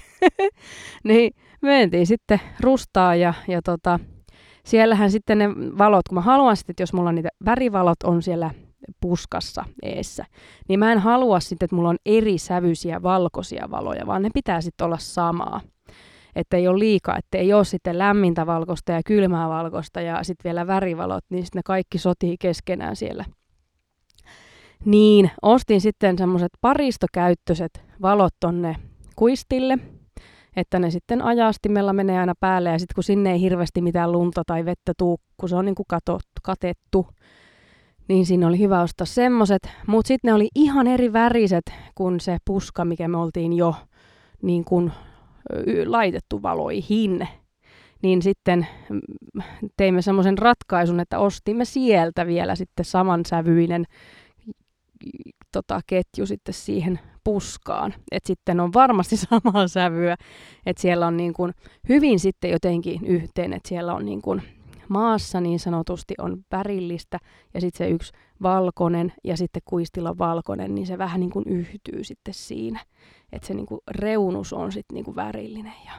niin 1.09 1.33
mentiin 1.63 2.07
sitten 2.07 2.41
rustaa 2.61 3.15
ja, 3.15 3.35
ja 3.49 3.63
tota, 3.63 4.01
siellähän 4.65 5.11
sitten 5.11 5.39
ne 5.39 5.49
valot, 5.79 6.09
kun 6.09 6.15
mä 6.15 6.21
haluan 6.21 6.57
sitten, 6.57 6.73
että 6.73 6.83
jos 6.83 6.93
mulla 6.93 7.13
niitä 7.13 7.29
värivalot 7.45 8.03
on 8.05 8.23
siellä 8.23 8.51
puskassa 9.01 9.65
eessä, 9.83 10.25
niin 10.69 10.79
mä 10.79 10.93
en 10.93 10.99
halua 10.99 11.41
sitten, 11.41 11.67
että 11.67 11.77
mulla 11.77 11.89
on 11.89 11.99
eri 12.07 12.39
sävyisiä 12.39 13.03
valkoisia 13.03 13.69
valoja, 13.71 14.07
vaan 14.07 14.23
ne 14.23 14.31
pitää 14.35 14.61
sitten 14.61 14.85
olla 14.85 14.99
samaa. 14.99 15.61
Että 16.37 16.57
ei 16.57 16.69
ole 16.69 16.79
liikaa, 16.79 17.17
että 17.17 17.39
ei 17.39 17.53
ole 17.53 17.65
sitten 17.65 17.99
lämmintä 17.99 18.47
valkoista 18.47 18.93
ja 18.93 19.01
kylmää 19.07 19.49
valkoista 19.49 20.01
ja 20.01 20.25
sitten 20.25 20.45
vielä 20.45 20.67
värivalot, 20.67 21.25
niin 21.31 21.45
sitten 21.45 21.59
ne 21.59 21.63
kaikki 21.65 21.99
sotii 21.99 22.37
keskenään 22.41 22.97
siellä. 22.97 23.25
Niin, 24.85 25.31
ostin 25.43 25.81
sitten 25.81 26.19
semmoiset 26.19 26.53
paristokäyttöiset 26.61 27.85
valot 28.03 28.35
tonne 28.41 28.77
kuistille, 29.17 29.79
että 30.57 30.79
ne 30.79 30.91
sitten 30.91 31.23
ajastimella 31.23 31.93
menee 31.93 32.19
aina 32.19 32.35
päälle 32.41 32.71
ja 32.71 32.79
sitten 32.79 32.95
kun 32.95 33.05
sinne 33.05 33.33
ei 33.33 33.41
hirveästi 33.41 33.83
mitään 33.83 34.13
lunta 34.13 34.43
tai 34.47 34.65
vettä 34.65 34.93
tuu, 34.99 35.19
kun 35.37 35.49
se 35.49 35.57
on 35.57 35.65
niin 35.65 35.75
kuin 35.75 35.87
katettu, 36.43 37.07
niin 38.11 38.27
siinä 38.27 38.47
oli 38.47 38.59
hyvä 38.59 38.83
ostaa 38.83 39.07
semmoset. 39.07 39.69
Mutta 39.87 40.09
sitten 40.09 40.29
ne 40.29 40.35
oli 40.35 40.49
ihan 40.55 40.87
eri 40.87 41.13
väriset 41.13 41.73
kuin 41.95 42.21
se 42.21 42.37
puska, 42.45 42.85
mikä 42.85 43.09
me 43.09 43.17
oltiin 43.17 43.53
jo 43.53 43.75
niin 44.43 44.65
kuin 44.65 44.93
laitettu 45.87 46.43
valoihin. 46.43 47.29
Niin 48.03 48.23
sitten 48.23 48.67
mm, 48.91 49.01
teimme 49.77 50.03
semmoisen 50.03 50.39
ratkaisun, 50.39 51.01
että 51.01 51.19
ostimme 51.19 51.65
sieltä 51.65 52.27
vielä 52.27 52.55
sitten 52.55 52.85
samansävyinen 52.85 53.85
tota, 55.53 55.81
ketju 55.87 56.27
sitten 56.27 56.55
siihen 56.55 57.01
puskaan. 57.25 57.95
Että 58.13 58.27
sitten 58.27 58.61
on 58.61 58.73
varmasti 58.73 59.17
samaa 59.31 59.69
sävyä, 59.69 60.17
että 60.67 60.83
siellä 60.83 61.07
on 61.07 61.17
niin 61.17 61.33
kuin 61.33 61.53
hyvin 61.89 62.21
sitten 62.21 62.51
jotenkin 62.51 63.07
yhteen, 63.07 63.53
että 63.53 63.69
siellä 63.69 63.95
on 63.95 64.05
niin 64.05 64.23
kuin 64.23 64.43
maassa 64.91 65.41
niin 65.41 65.59
sanotusti 65.59 66.15
on 66.19 66.45
värillistä 66.53 67.19
ja 67.55 67.61
sitten 67.61 67.87
se 67.87 67.91
yksi 67.91 68.13
valkoinen 68.43 69.13
ja 69.25 69.37
sitten 69.37 69.63
kuistilla 69.65 70.19
valkoinen, 70.19 70.75
niin 70.75 70.87
se 70.87 70.99
vähän 70.99 71.21
niin 71.21 71.31
kuin 71.31 71.45
yhtyy 71.49 72.05
sitten 72.05 72.35
siinä. 72.35 72.81
Että 73.33 73.49
se 73.49 73.55
niin 73.55 73.67
kuin 73.67 73.81
reunus 73.91 74.53
on 74.53 74.73
sitten 74.73 74.95
niin 74.95 75.05
kuin 75.05 75.17
värillinen 75.17 75.75
ja 75.87 75.93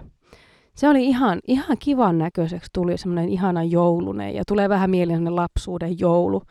se 0.75 0.89
oli 0.89 1.05
ihan, 1.05 1.39
ihan 1.47 1.77
kivan 1.79 2.17
näköiseksi, 2.17 2.69
tuli 2.73 2.97
semmoinen 2.97 3.29
ihana 3.29 3.63
joulunen 3.63 4.35
ja 4.35 4.43
tulee 4.47 4.69
vähän 4.69 4.89
mieleen 4.89 5.35
lapsuuden 5.35 5.99
joulu, 5.99 6.41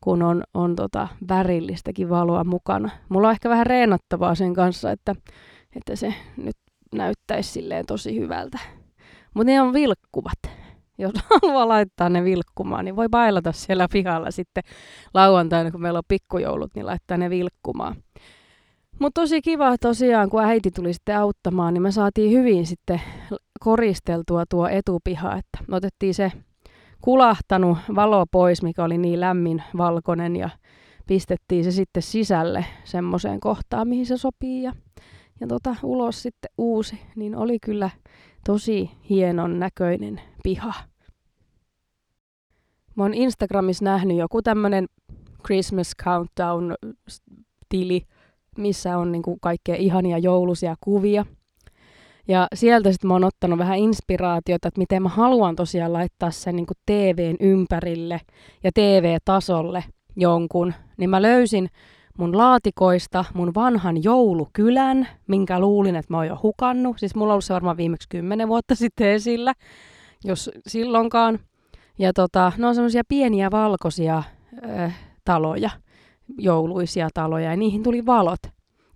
kun 0.00 0.22
on, 0.22 0.44
on 0.54 0.76
tota 0.76 1.08
värillistäkin 1.28 2.08
valoa 2.08 2.44
mukana. 2.44 2.90
Mulla 3.08 3.28
on 3.28 3.32
ehkä 3.32 3.48
vähän 3.48 3.66
reenattavaa 3.66 4.34
sen 4.34 4.54
kanssa, 4.54 4.90
että, 4.90 5.14
että 5.76 5.96
se 5.96 6.14
nyt 6.36 6.56
näyttäisi 6.94 7.50
silleen 7.50 7.86
tosi 7.86 8.20
hyvältä. 8.20 8.58
Mutta 9.34 9.52
ne 9.52 9.60
on 9.60 9.72
vilkkuvat 9.72 10.61
jos 10.98 11.12
haluaa 11.30 11.68
laittaa 11.68 12.08
ne 12.08 12.24
vilkkumaan, 12.24 12.84
niin 12.84 12.96
voi 12.96 13.08
bailata 13.08 13.52
siellä 13.52 13.86
pihalla 13.92 14.30
sitten 14.30 14.62
lauantaina, 15.14 15.70
kun 15.70 15.82
meillä 15.82 15.98
on 15.98 16.04
pikkujoulut, 16.08 16.70
niin 16.74 16.86
laittaa 16.86 17.16
ne 17.16 17.30
vilkkumaan. 17.30 17.96
Mutta 18.98 19.20
tosi 19.20 19.42
kiva 19.42 19.78
tosiaan, 19.78 20.30
kun 20.30 20.44
äiti 20.44 20.70
tuli 20.70 20.92
sitten 20.92 21.18
auttamaan, 21.18 21.74
niin 21.74 21.82
me 21.82 21.90
saatiin 21.90 22.32
hyvin 22.32 22.66
sitten 22.66 23.00
koristeltua 23.60 24.44
tuo 24.48 24.68
etupiha, 24.68 25.36
että 25.36 25.58
me 25.68 25.76
otettiin 25.76 26.14
se 26.14 26.32
kulahtanut 27.00 27.78
valo 27.94 28.24
pois, 28.30 28.62
mikä 28.62 28.84
oli 28.84 28.98
niin 28.98 29.20
lämmin 29.20 29.62
valkoinen 29.76 30.36
ja 30.36 30.50
pistettiin 31.06 31.64
se 31.64 31.70
sitten 31.70 32.02
sisälle 32.02 32.64
semmoiseen 32.84 33.40
kohtaan, 33.40 33.88
mihin 33.88 34.06
se 34.06 34.16
sopii 34.16 34.62
ja, 34.62 34.72
ja 35.40 35.46
tota, 35.46 35.76
ulos 35.82 36.22
sitten 36.22 36.50
uusi, 36.58 37.00
niin 37.16 37.36
oli 37.36 37.58
kyllä 37.58 37.90
tosi 38.44 38.90
hienon 39.10 39.58
näköinen 39.58 40.20
piha. 40.44 40.72
Mä 42.96 43.02
oon 43.02 43.14
Instagramissa 43.14 43.84
nähnyt 43.84 44.16
joku 44.16 44.42
tämmönen 44.42 44.86
Christmas 45.46 45.92
Countdown-tili, 46.02 48.02
missä 48.58 48.98
on 48.98 49.12
niinku 49.12 49.38
kaikkea 49.40 49.76
ihania 49.76 50.18
joulusia 50.18 50.74
kuvia. 50.80 51.26
Ja 52.28 52.48
sieltä 52.54 52.92
sitten 52.92 53.08
mä 53.08 53.14
oon 53.14 53.24
ottanut 53.24 53.58
vähän 53.58 53.78
inspiraatiota, 53.78 54.68
että 54.68 54.78
miten 54.78 55.02
mä 55.02 55.08
haluan 55.08 55.56
tosiaan 55.56 55.92
laittaa 55.92 56.30
sen 56.30 56.56
niinku 56.56 56.74
TVn 56.86 57.36
ympärille 57.40 58.20
ja 58.64 58.70
TV-tasolle 58.74 59.84
jonkun. 60.16 60.74
Niin 60.96 61.10
mä 61.10 61.22
löysin 61.22 61.68
mun 62.18 62.38
laatikoista 62.38 63.24
mun 63.34 63.54
vanhan 63.54 64.04
joulukylän, 64.04 65.08
minkä 65.26 65.60
luulin, 65.60 65.96
että 65.96 66.12
mä 66.12 66.16
oon 66.16 66.26
jo 66.26 66.38
hukannut. 66.42 66.98
Siis 66.98 67.14
mulla 67.14 67.32
on 67.32 67.34
ollut 67.34 67.44
se 67.44 67.54
varmaan 67.54 67.76
viimeksi 67.76 68.08
kymmenen 68.08 68.48
vuotta 68.48 68.74
sitten 68.74 69.08
esillä, 69.08 69.52
jos 70.24 70.50
silloinkaan. 70.66 71.38
Ja 71.98 72.12
tota, 72.12 72.52
ne 72.58 72.66
on 72.66 72.74
semmoisia 72.74 73.02
pieniä 73.08 73.50
valkoisia 73.50 74.22
äh, 74.70 74.98
taloja, 75.24 75.70
jouluisia 76.38 77.08
taloja, 77.14 77.50
ja 77.50 77.56
niihin 77.56 77.82
tuli 77.82 78.06
valot. 78.06 78.40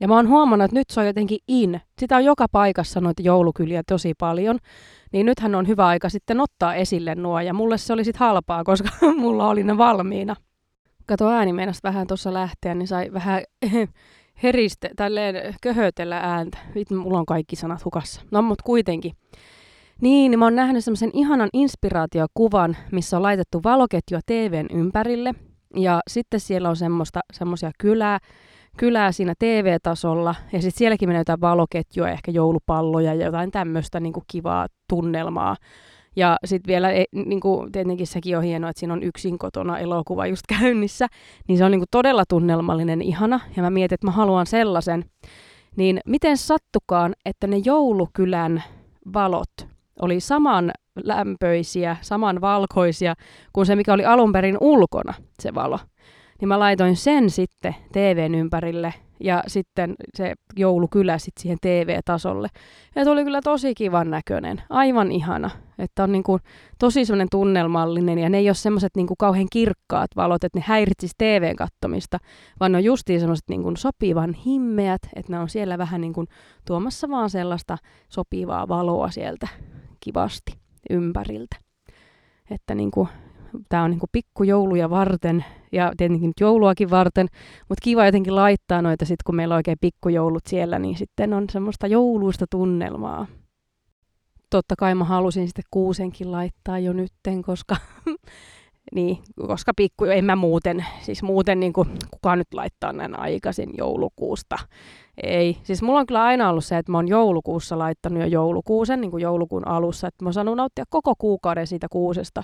Ja 0.01 0.09
mä 0.09 0.15
oon 0.15 0.29
huomannut, 0.29 0.65
että 0.65 0.77
nyt 0.77 0.91
se 0.91 1.01
on 1.01 1.07
jotenkin 1.07 1.39
in. 1.49 1.81
Sitä 1.99 2.17
on 2.17 2.25
joka 2.25 2.47
paikassa 2.53 3.01
noita 3.01 3.23
joulukyliä 3.23 3.83
tosi 3.89 4.15
paljon. 4.19 4.59
Niin 5.13 5.27
nythän 5.27 5.55
on 5.55 5.69
hyvä 5.69 5.87
aika 5.87 6.09
sitten 6.09 6.41
ottaa 6.41 6.75
esille 6.75 7.15
nuo. 7.15 7.41
Ja 7.41 7.55
mulle 7.55 7.79
se 7.79 7.93
oli 7.93 8.05
sitten 8.05 8.21
halpaa, 8.21 8.65
koska 8.65 8.89
mulla 9.17 9.49
oli 9.49 9.65
ne 9.65 9.79
valmiina. 9.79 10.37
Kato 11.07 11.29
ääni 11.29 11.53
meinas 11.53 11.79
vähän 11.85 12.07
tuossa 12.07 12.35
lähteä, 12.35 12.75
niin 12.75 12.89
sai 12.89 13.13
vähän 13.13 13.43
heriste, 14.43 14.91
tälleen 14.97 15.55
köhötellä 15.63 16.19
ääntä. 16.19 16.59
Vittu, 16.75 16.95
mulla 16.95 17.19
on 17.19 17.27
kaikki 17.27 17.57
sanat 17.57 17.85
hukassa. 17.85 18.23
No, 18.31 18.43
mutta 18.43 18.63
kuitenkin. 18.65 19.13
Niin, 20.01 20.31
niin 20.31 20.39
mä 20.39 20.45
oon 20.45 20.55
nähnyt 20.55 20.85
semmoisen 20.85 21.11
ihanan 21.13 21.49
inspiraatiokuvan, 21.53 22.77
missä 22.93 23.17
on 23.17 23.23
laitettu 23.23 23.61
valoketjua 23.65 24.21
TVn 24.27 24.67
ympärille. 24.73 25.35
Ja 25.77 26.01
sitten 26.09 26.41
siellä 26.41 26.69
on 26.69 26.77
semmoista, 26.77 27.21
semmoisia 27.33 27.71
kylää, 27.79 28.19
kylää 28.77 29.13
siinä 29.13 29.35
TV-tasolla. 29.39 30.35
Ja 30.53 30.63
sitten 30.63 30.79
sielläkin 30.79 31.09
menee 31.09 31.21
jotain 31.21 31.41
valoketjua, 31.41 32.09
ehkä 32.09 32.31
joulupalloja 32.31 33.15
ja 33.15 33.27
jotain 33.27 33.51
tämmöistä 33.51 34.01
niin 34.01 34.13
kivaa 34.27 34.67
tunnelmaa. 34.89 35.57
Ja 36.17 36.37
sitten 36.45 36.69
vielä, 36.73 36.93
e, 36.93 37.05
niin 37.13 37.41
kuin, 37.41 37.73
tietenkin 37.73 38.07
sekin 38.07 38.39
on 38.39 38.45
hienoa, 38.45 38.71
että 38.71 38.81
siinä 38.81 38.95
on 38.95 39.03
yksin 39.03 39.39
kotona 39.39 39.79
elokuva 39.79 40.27
just 40.27 40.43
käynnissä. 40.59 41.07
Niin 41.49 41.59
se 41.59 41.65
on 41.65 41.71
niin 41.71 41.81
kuin 41.81 41.89
todella 41.91 42.25
tunnelmallinen, 42.29 43.03
ihana. 43.03 43.41
Ja 43.57 43.63
mä 43.63 43.71
mietin, 43.71 43.95
että 43.95 44.07
mä 44.07 44.11
haluan 44.11 44.47
sellaisen. 44.47 45.05
Niin 45.77 46.01
miten 46.07 46.37
sattukaan, 46.37 47.15
että 47.25 47.47
ne 47.47 47.57
joulukylän 47.65 48.63
valot 49.13 49.76
oli 50.03 50.21
saman 50.21 50.71
lämpöisiä, 51.05 51.97
saman 52.01 52.41
valkoisia 52.41 53.15
kuin 53.53 53.67
se, 53.67 53.77
mikä 53.77 53.93
oli 53.93 54.05
alun 54.05 54.33
perin 54.33 54.57
ulkona, 54.61 55.15
se 55.41 55.55
valo. 55.55 55.79
Niin 56.41 56.49
mä 56.49 56.59
laitoin 56.59 56.97
sen 56.97 57.31
sitten 57.31 57.75
TVn 57.93 58.35
ympärille 58.35 58.95
ja 59.21 59.43
sitten 59.47 59.95
se 60.15 60.35
joulukylä 60.57 61.19
sitten 61.19 61.43
siihen 61.43 61.59
TV-tasolle. 61.61 62.49
Ja 62.95 63.05
se 63.05 63.11
oli 63.11 63.25
kyllä 63.25 63.41
tosi 63.45 63.75
kivan 63.75 64.11
näköinen, 64.11 64.63
aivan 64.71 65.13
ihana. 65.13 65.51
Että 65.79 66.05
on 66.05 66.13
niinku 66.13 66.39
tosi 66.79 67.05
semmoinen 67.05 67.29
tunnelmallinen 67.31 68.19
ja 68.19 68.29
ne 68.29 68.39
ei 68.39 68.49
ole 68.49 68.55
semmoiset 68.55 68.93
niinku 68.97 69.15
kauhean 69.19 69.47
kirkkaat 69.53 70.11
valot, 70.17 70.45
että 70.45 70.59
ne 70.59 70.65
häiritsis 70.67 71.13
TVn 71.19 71.57
kattomista, 71.57 72.19
vaan 72.61 72.73
ne 72.73 72.79
on 72.79 72.85
justiin 72.85 73.21
semmoiset 73.21 73.49
niinku 73.49 73.73
sopivan 73.77 74.35
himmeät, 74.35 75.03
että 75.17 75.33
ne 75.33 75.39
on 75.39 75.49
siellä 75.49 75.79
vähän 75.79 76.01
niinku 76.01 76.25
tuomassa 76.67 77.09
vaan 77.09 77.31
sellaista 77.31 77.79
sopivaa 78.09 78.69
valoa 78.69 79.11
sieltä 79.11 79.49
kivasti 80.01 80.53
ympäriltä. 80.91 81.57
Että 82.51 82.75
niinku 82.75 83.09
tämä 83.69 83.83
on 83.83 83.91
niinku 83.91 84.07
pikkujouluja 84.13 84.91
varten 84.91 85.45
ja 85.73 85.93
tietenkin 85.97 86.29
nyt 86.29 86.41
jouluakin 86.41 86.91
varten, 86.91 87.27
mutta 87.69 87.83
kiva 87.83 88.07
jotenkin 88.07 88.35
laittaa 88.35 88.83
noita 88.83 89.05
sitten, 89.05 89.25
kun 89.27 89.37
meillä 89.37 89.55
on 89.55 89.57
oikein 89.57 89.79
pikkujoulut 89.81 90.47
siellä, 90.47 90.79
niin 90.79 90.97
sitten 90.97 91.33
on 91.33 91.45
semmoista 91.51 91.87
jouluista 91.87 92.47
tunnelmaa. 92.51 93.27
Totta 94.51 94.77
kai 94.79 94.95
mä 94.95 95.05
halusin 95.05 95.49
sitten 95.49 95.65
kuusenkin 95.71 96.33
laittaa 96.33 96.79
jo 96.79 96.93
nytten, 96.93 97.43
koska 97.43 97.77
niin, 98.95 99.19
koska 99.47 99.73
pikku, 99.77 100.05
en 100.05 100.25
mä 100.25 100.37
muuten, 100.37 100.87
siis 101.01 101.23
muuten 101.23 101.61
niin 101.61 101.73
kuin, 101.73 101.89
kuka 102.11 102.37
nyt 102.37 102.55
laittaa 102.55 102.93
näin 102.93 103.19
aikaisin 103.19 103.71
joulukuusta 103.79 104.59
ei. 105.23 105.57
Siis 105.63 105.83
mulla 105.83 106.01
on 106.01 106.07
kyllä 106.07 106.23
aina 106.23 106.51
ollut 106.51 106.65
se, 106.65 106.79
että 106.79 106.93
mä 106.93 106.99
oon 106.99 107.09
joulukuussa 107.09 107.79
laittanut 107.79 108.21
jo 108.21 108.27
joulukuusen, 108.27 109.01
niin 109.01 109.11
kuin 109.11 109.23
joulukuun 109.23 109.69
alussa, 109.69 110.09
että 110.09 110.25
mä 110.25 110.31
oon 110.37 110.57
nauttia 110.57 110.85
koko 110.89 111.15
kuukauden 111.19 111.67
siitä 111.67 111.87
kuusesta. 111.91 112.43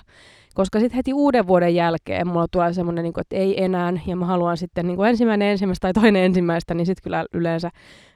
Koska 0.53 0.79
sitten 0.79 0.95
heti 0.95 1.13
uuden 1.13 1.47
vuoden 1.47 1.75
jälkeen 1.75 2.27
mulla 2.27 2.47
tulee 2.51 2.73
semmoinen, 2.73 3.03
niin 3.03 3.13
että 3.21 3.35
ei 3.35 3.63
enää, 3.63 3.93
ja 4.07 4.15
mä 4.15 4.25
haluan 4.25 4.57
sitten 4.57 4.87
niin 4.87 4.97
kuin 4.97 5.09
ensimmäinen 5.09 5.47
ensimmäistä 5.47 5.81
tai 5.81 5.93
toinen 5.93 6.23
ensimmäistä, 6.23 6.73
niin 6.73 6.85
sitten 6.85 7.03
kyllä 7.03 7.25
yleensä 7.33 7.69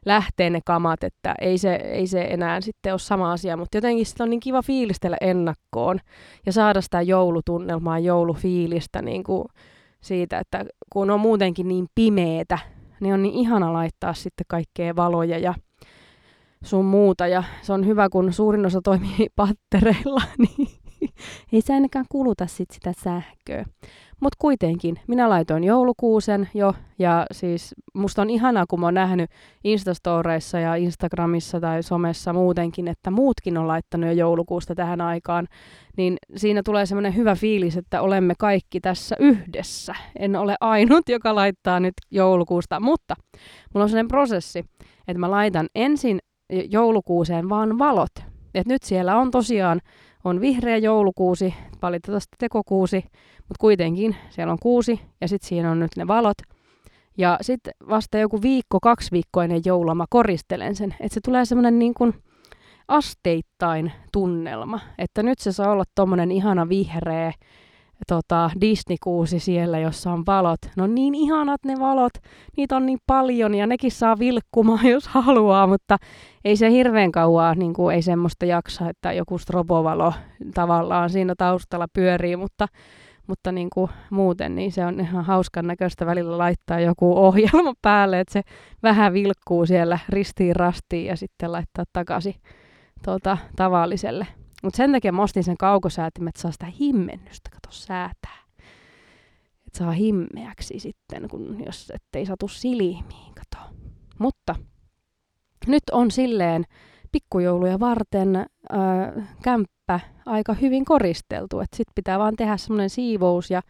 lähtee 0.05 0.49
ne 0.49 0.59
kamat, 0.65 1.03
että 1.03 1.35
ei 1.41 1.57
se, 1.57 1.75
ei 1.75 2.07
se 2.07 2.21
enää 2.21 2.61
sitten 2.61 2.93
ole 2.93 2.99
sama 2.99 3.31
asia, 3.31 3.57
mutta 3.57 3.77
jotenkin 3.77 4.05
sitä 4.05 4.23
on 4.23 4.29
niin 4.29 4.39
kiva 4.39 4.61
fiilistellä 4.61 5.17
ennakkoon 5.21 5.99
ja 6.45 6.51
saada 6.51 6.81
sitä 6.81 7.01
joulutunnelmaa, 7.01 7.99
joulufiilistä 7.99 9.01
niin 9.01 9.23
kuin 9.23 9.45
siitä, 10.01 10.39
että 10.39 10.65
kun 10.93 11.09
on 11.09 11.19
muutenkin 11.19 11.67
niin 11.67 11.85
pimeetä, 11.95 12.59
niin 12.99 13.13
on 13.13 13.21
niin 13.21 13.35
ihana 13.35 13.73
laittaa 13.73 14.13
sitten 14.13 14.45
kaikkea 14.49 14.95
valoja 14.95 15.37
ja 15.37 15.53
sun 16.63 16.85
muuta. 16.85 17.27
Ja 17.27 17.43
se 17.61 17.73
on 17.73 17.85
hyvä, 17.85 18.09
kun 18.09 18.33
suurin 18.33 18.65
osa 18.65 18.81
toimii 18.83 19.27
pattereilla, 19.35 20.21
niin 20.37 20.67
ei 21.53 21.61
se 21.61 21.73
ainakaan 21.73 22.05
kuluta 22.09 22.47
sit 22.47 22.71
sitä 22.71 22.93
sähköä. 23.03 23.65
Mutta 24.19 24.37
kuitenkin, 24.39 24.99
minä 25.07 25.29
laitoin 25.29 25.63
joulukuusen 25.63 26.49
jo, 26.53 26.73
ja 26.99 27.25
siis 27.31 27.75
musta 27.93 28.21
on 28.21 28.29
ihanaa, 28.29 28.65
kun 28.69 28.79
mä 28.79 28.85
oon 28.87 28.93
nähnyt 28.93 29.31
Instastoreissa 29.63 30.59
ja 30.59 30.75
Instagramissa 30.75 31.59
tai 31.59 31.83
somessa 31.83 32.33
muutenkin, 32.33 32.87
että 32.87 33.11
muutkin 33.11 33.57
on 33.57 33.67
laittanut 33.67 34.07
jo 34.07 34.13
joulukuusta 34.13 34.75
tähän 34.75 35.01
aikaan, 35.01 35.47
niin 35.97 36.17
siinä 36.35 36.63
tulee 36.63 36.85
semmoinen 36.85 37.15
hyvä 37.15 37.35
fiilis, 37.35 37.77
että 37.77 38.01
olemme 38.01 38.33
kaikki 38.39 38.79
tässä 38.79 39.15
yhdessä. 39.19 39.95
En 40.19 40.35
ole 40.35 40.55
ainut, 40.61 41.09
joka 41.09 41.35
laittaa 41.35 41.79
nyt 41.79 41.93
joulukuusta, 42.11 42.79
mutta 42.79 43.15
mulla 43.73 43.83
on 43.83 43.89
sellainen 43.89 44.07
prosessi, 44.07 44.65
että 45.07 45.19
mä 45.19 45.31
laitan 45.31 45.67
ensin 45.75 46.19
joulukuuseen 46.69 47.49
vaan 47.49 47.79
valot. 47.79 48.11
Et 48.53 48.67
nyt 48.67 48.83
siellä 48.83 49.17
on 49.17 49.31
tosiaan 49.31 49.81
on 50.27 50.41
vihreä 50.41 50.77
joulukuusi, 50.77 51.53
valitettavasti 51.81 52.35
tekokuusi, 52.39 53.03
mutta 53.37 53.59
kuitenkin 53.59 54.15
siellä 54.29 54.51
on 54.51 54.59
kuusi 54.61 55.01
ja 55.21 55.27
sitten 55.27 55.49
siinä 55.49 55.71
on 55.71 55.79
nyt 55.79 55.91
ne 55.97 56.07
valot. 56.07 56.37
Ja 57.17 57.37
sitten 57.41 57.73
vasta 57.89 58.17
joku 58.17 58.41
viikko, 58.41 58.79
kaksi 58.79 59.11
viikkoa 59.11 59.43
ennen 59.43 59.61
joulua 59.65 59.95
mä 59.95 60.05
koristelen 60.09 60.75
sen, 60.75 60.95
että 60.99 61.13
se 61.13 61.19
tulee 61.25 61.45
semmoinen 61.45 61.79
niin 61.79 61.93
kuin 61.93 62.13
asteittain 62.87 63.91
tunnelma. 64.11 64.79
Että 64.97 65.23
nyt 65.23 65.39
se 65.39 65.51
saa 65.51 65.71
olla 65.71 65.83
tommonen 65.95 66.31
ihana 66.31 66.69
vihreä 66.69 67.33
tota, 68.07 68.49
Disney-kuusi 68.61 69.39
siellä, 69.39 69.79
jossa 69.79 70.11
on 70.11 70.23
valot. 70.25 70.59
No 70.75 70.87
niin 70.87 71.15
ihanat 71.15 71.65
ne 71.65 71.79
valot, 71.79 72.13
niitä 72.57 72.75
on 72.75 72.85
niin 72.85 72.99
paljon 73.07 73.55
ja 73.55 73.67
nekin 73.67 73.91
saa 73.91 74.19
vilkkumaan, 74.19 74.85
jos 74.95 75.07
haluaa, 75.07 75.67
mutta 75.67 75.97
ei 76.45 76.55
se 76.55 76.71
hirveän 76.71 77.11
kauaa, 77.11 77.55
niin 77.55 77.73
kuin, 77.73 77.95
ei 77.95 78.01
semmoista 78.01 78.45
jaksa, 78.45 78.89
että 78.89 79.13
joku 79.13 79.37
stropovalo 79.37 80.13
tavallaan 80.53 81.09
siinä 81.09 81.33
taustalla 81.37 81.87
pyörii, 81.93 82.35
mutta, 82.35 82.67
mutta 83.27 83.51
niin 83.51 83.69
kuin 83.73 83.91
muuten 84.09 84.55
niin 84.55 84.71
se 84.71 84.85
on 84.85 84.99
ihan 84.99 85.25
hauskan 85.25 85.67
näköistä 85.67 86.05
välillä 86.05 86.37
laittaa 86.37 86.79
joku 86.79 87.17
ohjelma 87.17 87.73
päälle, 87.81 88.19
että 88.19 88.33
se 88.33 88.41
vähän 88.83 89.13
vilkkuu 89.13 89.65
siellä 89.65 89.99
ristiin 90.09 90.55
rastiin 90.55 91.05
ja 91.05 91.17
sitten 91.17 91.51
laittaa 91.51 91.85
takaisin 91.93 92.35
tuota, 93.05 93.37
tavalliselle 93.55 94.27
mutta 94.63 94.77
sen 94.77 94.91
takia 94.91 95.11
mä 95.11 95.21
ostin 95.21 95.43
sen 95.43 95.57
kaukosäätimen, 95.57 96.29
että 96.29 96.41
saa 96.41 96.51
sitä 96.51 96.65
himmennystä, 96.65 97.49
kato 97.49 97.71
säätää. 97.71 98.37
Että 99.67 99.77
saa 99.77 99.91
himmeäksi 99.91 100.79
sitten, 100.79 101.27
kun 101.29 101.63
jos 101.65 101.91
ettei 101.95 102.25
satu 102.25 102.47
silmiin, 102.47 103.33
kato. 103.35 103.63
Mutta 104.19 104.55
nyt 105.67 105.83
on 105.91 106.11
silleen 106.11 106.63
pikkujouluja 107.11 107.79
varten 107.79 108.35
äh, 108.35 108.45
kämppä 109.43 109.99
aika 110.25 110.53
hyvin 110.53 110.85
koristeltu. 110.85 111.59
Että 111.59 111.77
sit 111.77 111.87
pitää 111.95 112.19
vaan 112.19 112.35
tehdä 112.35 112.57
semmoinen 112.57 112.89
siivous 112.89 113.51
ja, 113.51 113.61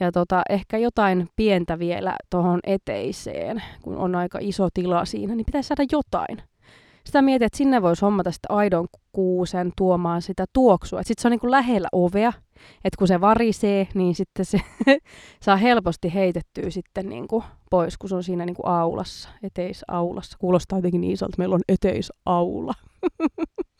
ja 0.00 0.12
tota, 0.12 0.42
ehkä 0.48 0.78
jotain 0.78 1.28
pientä 1.36 1.78
vielä 1.78 2.16
tuohon 2.30 2.60
eteiseen, 2.66 3.62
kun 3.82 3.96
on 3.96 4.14
aika 4.14 4.38
iso 4.40 4.68
tila 4.74 5.04
siinä, 5.04 5.34
niin 5.34 5.46
pitäisi 5.46 5.66
saada 5.66 5.84
jotain 5.92 6.42
sitä 7.04 7.22
mietin, 7.22 7.46
että 7.46 7.58
sinne 7.58 7.82
voisi 7.82 8.04
hommata 8.04 8.30
sitä 8.30 8.46
aidon 8.48 8.86
kuusen 9.12 9.72
tuomaan 9.76 10.22
sitä 10.22 10.44
tuoksua. 10.52 11.02
Sitten 11.02 11.22
se 11.22 11.28
on 11.28 11.30
niin 11.30 11.40
kuin 11.40 11.50
lähellä 11.50 11.88
ovea, 11.92 12.32
että 12.84 12.98
kun 12.98 13.08
se 13.08 13.20
varisee, 13.20 13.88
niin 13.94 14.14
sitten 14.14 14.44
se 14.44 14.60
saa 15.44 15.56
helposti 15.56 16.14
heitettyä 16.14 16.70
sitten 16.70 17.08
niin 17.08 17.28
kuin 17.28 17.44
pois, 17.70 17.98
kun 17.98 18.08
se 18.08 18.14
on 18.14 18.22
siinä 18.22 18.46
niin 18.46 18.56
kuin 18.56 18.66
aulassa, 18.66 19.28
eteisaulassa. 19.42 20.38
Kuulostaa 20.40 20.78
jotenkin 20.78 21.00
niin 21.00 21.12
isolta, 21.12 21.38
meillä 21.38 21.54
on 21.54 21.62
eteisaula. 21.68 22.74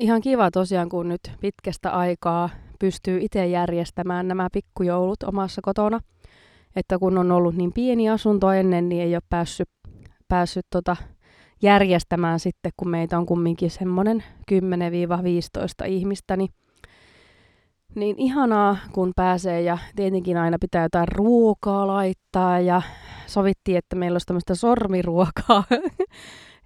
Ihan 0.00 0.20
kiva 0.20 0.50
tosiaan, 0.50 0.88
kun 0.88 1.08
nyt 1.08 1.20
pitkästä 1.40 1.90
aikaa 1.90 2.50
pystyy 2.78 3.18
itse 3.20 3.46
järjestämään 3.46 4.28
nämä 4.28 4.48
pikkujoulut 4.52 5.22
omassa 5.22 5.62
kotona. 5.62 6.00
Että 6.76 6.98
kun 6.98 7.18
on 7.18 7.32
ollut 7.32 7.54
niin 7.54 7.72
pieni 7.72 8.10
asunto 8.10 8.52
ennen, 8.52 8.88
niin 8.88 9.02
ei 9.02 9.14
ole 9.14 9.22
päässyt 9.28 9.68
päässyt 10.28 10.66
tota 10.70 10.96
järjestämään 11.62 12.40
sitten, 12.40 12.72
kun 12.76 12.90
meitä 12.90 13.18
on 13.18 13.26
kumminkin 13.26 13.70
semmoinen 13.70 14.24
10-15 15.84 15.86
ihmistä, 15.86 16.36
niin, 16.36 16.50
niin 17.94 18.18
ihanaa, 18.18 18.76
kun 18.92 19.12
pääsee. 19.16 19.62
Ja 19.62 19.78
tietenkin 19.96 20.36
aina 20.36 20.56
pitää 20.60 20.82
jotain 20.82 21.08
ruokaa 21.08 21.86
laittaa 21.86 22.60
ja 22.60 22.82
sovittiin, 23.26 23.78
että 23.78 23.96
meillä 23.96 24.14
olisi 24.14 24.26
tämmöistä 24.26 24.54
sormiruokaa. 24.54 25.64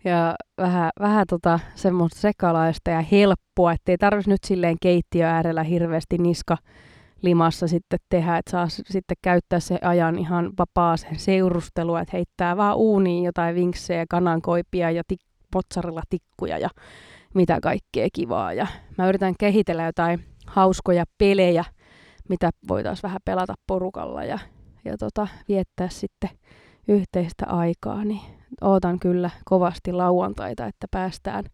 Ja 0.05 0.35
vähän, 0.59 0.90
vähän 1.01 1.27
tota 1.29 1.61
semmoista 1.75 2.21
sekalaista 2.21 2.90
ja 2.90 3.01
helppoa, 3.01 3.73
ettei 3.73 3.99
tarvitsisi 3.99 4.31
nyt 4.31 4.45
silleen 4.47 4.77
keittiö 4.83 5.27
äärellä 5.27 5.62
hirveästi 5.62 6.19
niska 6.19 6.57
limassa 7.23 7.67
sitten 7.67 7.99
tehdä, 8.09 8.37
että 8.37 8.51
saa 8.51 8.69
sitten 8.69 9.17
käyttää 9.23 9.61
se 9.61 9.79
ajan 9.83 10.19
ihan 10.19 10.53
vapaaseen 10.59 11.19
seurustelua, 11.19 12.01
että 12.01 12.17
heittää 12.17 12.57
vaan 12.57 12.77
uuniin 12.77 13.25
jotain 13.25 13.55
vinksejä, 13.55 14.05
kanankoipia 14.11 14.91
ja 14.91 15.03
tik- 15.13 15.27
mozzarella-tikkuja 15.55 16.59
ja 16.59 16.69
mitä 17.35 17.59
kaikkea 17.63 18.09
kivaa. 18.13 18.53
Ja 18.53 18.67
mä 18.99 19.09
yritän 19.09 19.35
kehitellä 19.39 19.85
jotain 19.85 20.25
hauskoja 20.47 21.05
pelejä, 21.19 21.65
mitä 22.29 22.51
voitaisiin 22.69 23.03
vähän 23.03 23.21
pelata 23.25 23.55
porukalla 23.67 24.25
ja, 24.25 24.39
ja 24.85 24.97
tota, 24.97 25.29
viettää 25.49 25.89
sitten 25.89 26.31
yhteistä 26.89 27.47
aikaa, 27.47 28.05
niin 28.05 28.21
ootan 28.61 28.99
kyllä 28.99 29.31
kovasti 29.45 29.93
lauantaita, 29.93 30.67
että 30.67 30.87
päästään 30.91 31.45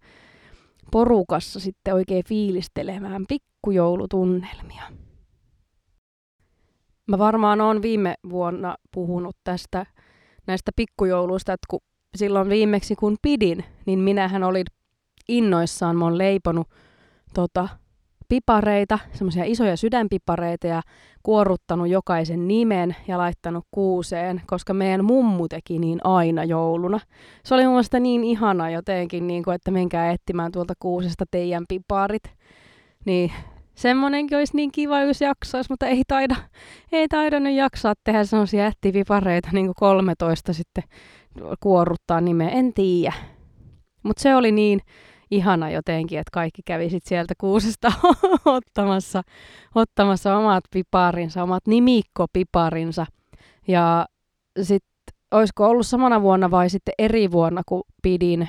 porukassa 0.93 1.61
sitten 1.61 1.95
oikein 1.95 2.25
fiilistelemään 2.29 3.25
pikkujoulutunnelmia. 3.29 5.02
Mä 7.13 7.19
varmaan 7.19 7.61
oon 7.61 7.83
viime 7.83 8.15
vuonna 8.31 8.77
puhunut 8.95 9.37
tästä 9.45 9.87
näistä 10.47 10.71
pikkujouluista, 10.77 11.53
että 11.53 11.67
kun 11.71 11.81
silloin 12.17 12.49
viimeksi 12.49 12.97
kun 12.97 13.17
pidin, 13.23 13.65
niin 13.87 13.99
minähän 13.99 14.43
olin 14.43 14.65
innoissaan, 15.29 15.97
mä 15.97 16.05
oon 16.05 16.19
leiponut 16.19 16.69
tota, 17.35 17.69
pipareita, 18.29 18.99
semmoisia 19.13 19.45
isoja 19.45 19.77
sydänpipareita 19.77 20.67
ja 20.67 20.83
kuoruttanut 21.23 21.89
jokaisen 21.89 22.49
nimen 22.49 22.97
ja 23.09 23.19
laittanut 23.19 23.67
kuuseen, 23.71 24.43
koska 24.47 24.75
meidän 24.75 25.05
mummu 25.05 25.49
teki 25.49 25.79
niin 25.79 26.01
aina 26.05 26.45
jouluna. 26.45 27.01
Se 27.45 27.55
oli 27.55 27.65
mun 27.65 27.73
mielestä 27.73 28.01
niin 28.01 28.25
ihana 28.25 28.71
jotenkin, 28.71 29.27
niin 29.27 29.43
kuin, 29.43 29.55
että 29.55 29.71
menkää 29.71 30.13
etsimään 30.13 30.53
tuolta 30.53 30.75
kuusesta 30.79 31.25
teidän 31.31 31.65
piparit. 31.69 32.25
Niin 33.07 33.33
Semmonenkin 33.75 34.39
olisi 34.39 34.57
niin 34.57 34.73
kiva, 34.73 35.01
jos 35.01 35.21
jaksaisi, 35.21 35.71
mutta 35.71 35.87
ei 35.87 36.03
taida, 36.09 36.37
ei 36.93 37.09
taida 37.09 37.41
nyt 37.41 37.55
jaksaa 37.55 37.95
tehdä 38.05 38.25
semmoisia 38.25 38.67
ättivipareita 38.67 39.49
niin 39.53 39.67
kuin 39.67 39.75
13 39.79 40.53
sitten 40.53 40.85
kuorruttaa 41.61 42.21
nimeä, 42.21 42.49
en 42.49 42.73
tiedä. 42.73 43.13
Mutta 44.03 44.23
se 44.23 44.37
oli 44.37 44.53
niin 44.53 44.81
ihana 45.31 45.71
jotenkin, 45.71 46.19
että 46.19 46.31
kaikki 46.33 46.63
kävi 46.65 46.91
sit 46.91 47.05
sieltä 47.05 47.35
kuusesta 47.39 47.93
ottamassa, 48.45 49.23
ottamassa 49.75 50.37
omat 50.37 50.65
piparinsa, 50.73 51.43
omat 51.43 51.67
nimikkopiparinsa. 51.67 53.07
Ja 53.69 54.07
sitten 54.63 54.93
olisiko 55.31 55.69
ollut 55.69 55.87
samana 55.87 56.23
vuonna 56.23 56.51
vai 56.51 56.71
sitten 56.71 56.95
eri 56.99 57.31
vuonna, 57.31 57.63
kun 57.67 57.83
pidin, 58.03 58.49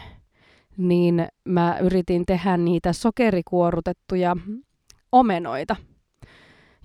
niin 0.78 1.28
mä 1.46 1.78
yritin 1.82 2.26
tehdä 2.26 2.58
niitä 2.58 2.94
sokerikuorutettuja 2.94 4.36
omenoita. 5.14 5.76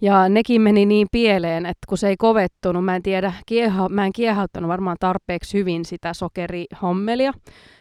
Ja 0.00 0.28
nekin 0.28 0.62
meni 0.62 0.86
niin 0.86 1.06
pieleen, 1.12 1.66
että 1.66 1.86
kun 1.88 1.98
se 1.98 2.08
ei 2.08 2.16
kovettunut, 2.16 2.84
mä 2.84 2.96
en 2.96 3.02
tiedä, 3.02 3.32
kieha, 3.46 3.88
mä 3.88 4.06
en 4.06 4.12
kiehauttanut 4.12 4.68
varmaan 4.68 4.96
tarpeeksi 5.00 5.58
hyvin 5.58 5.84
sitä 5.84 6.14
sokerihommelia, 6.14 7.32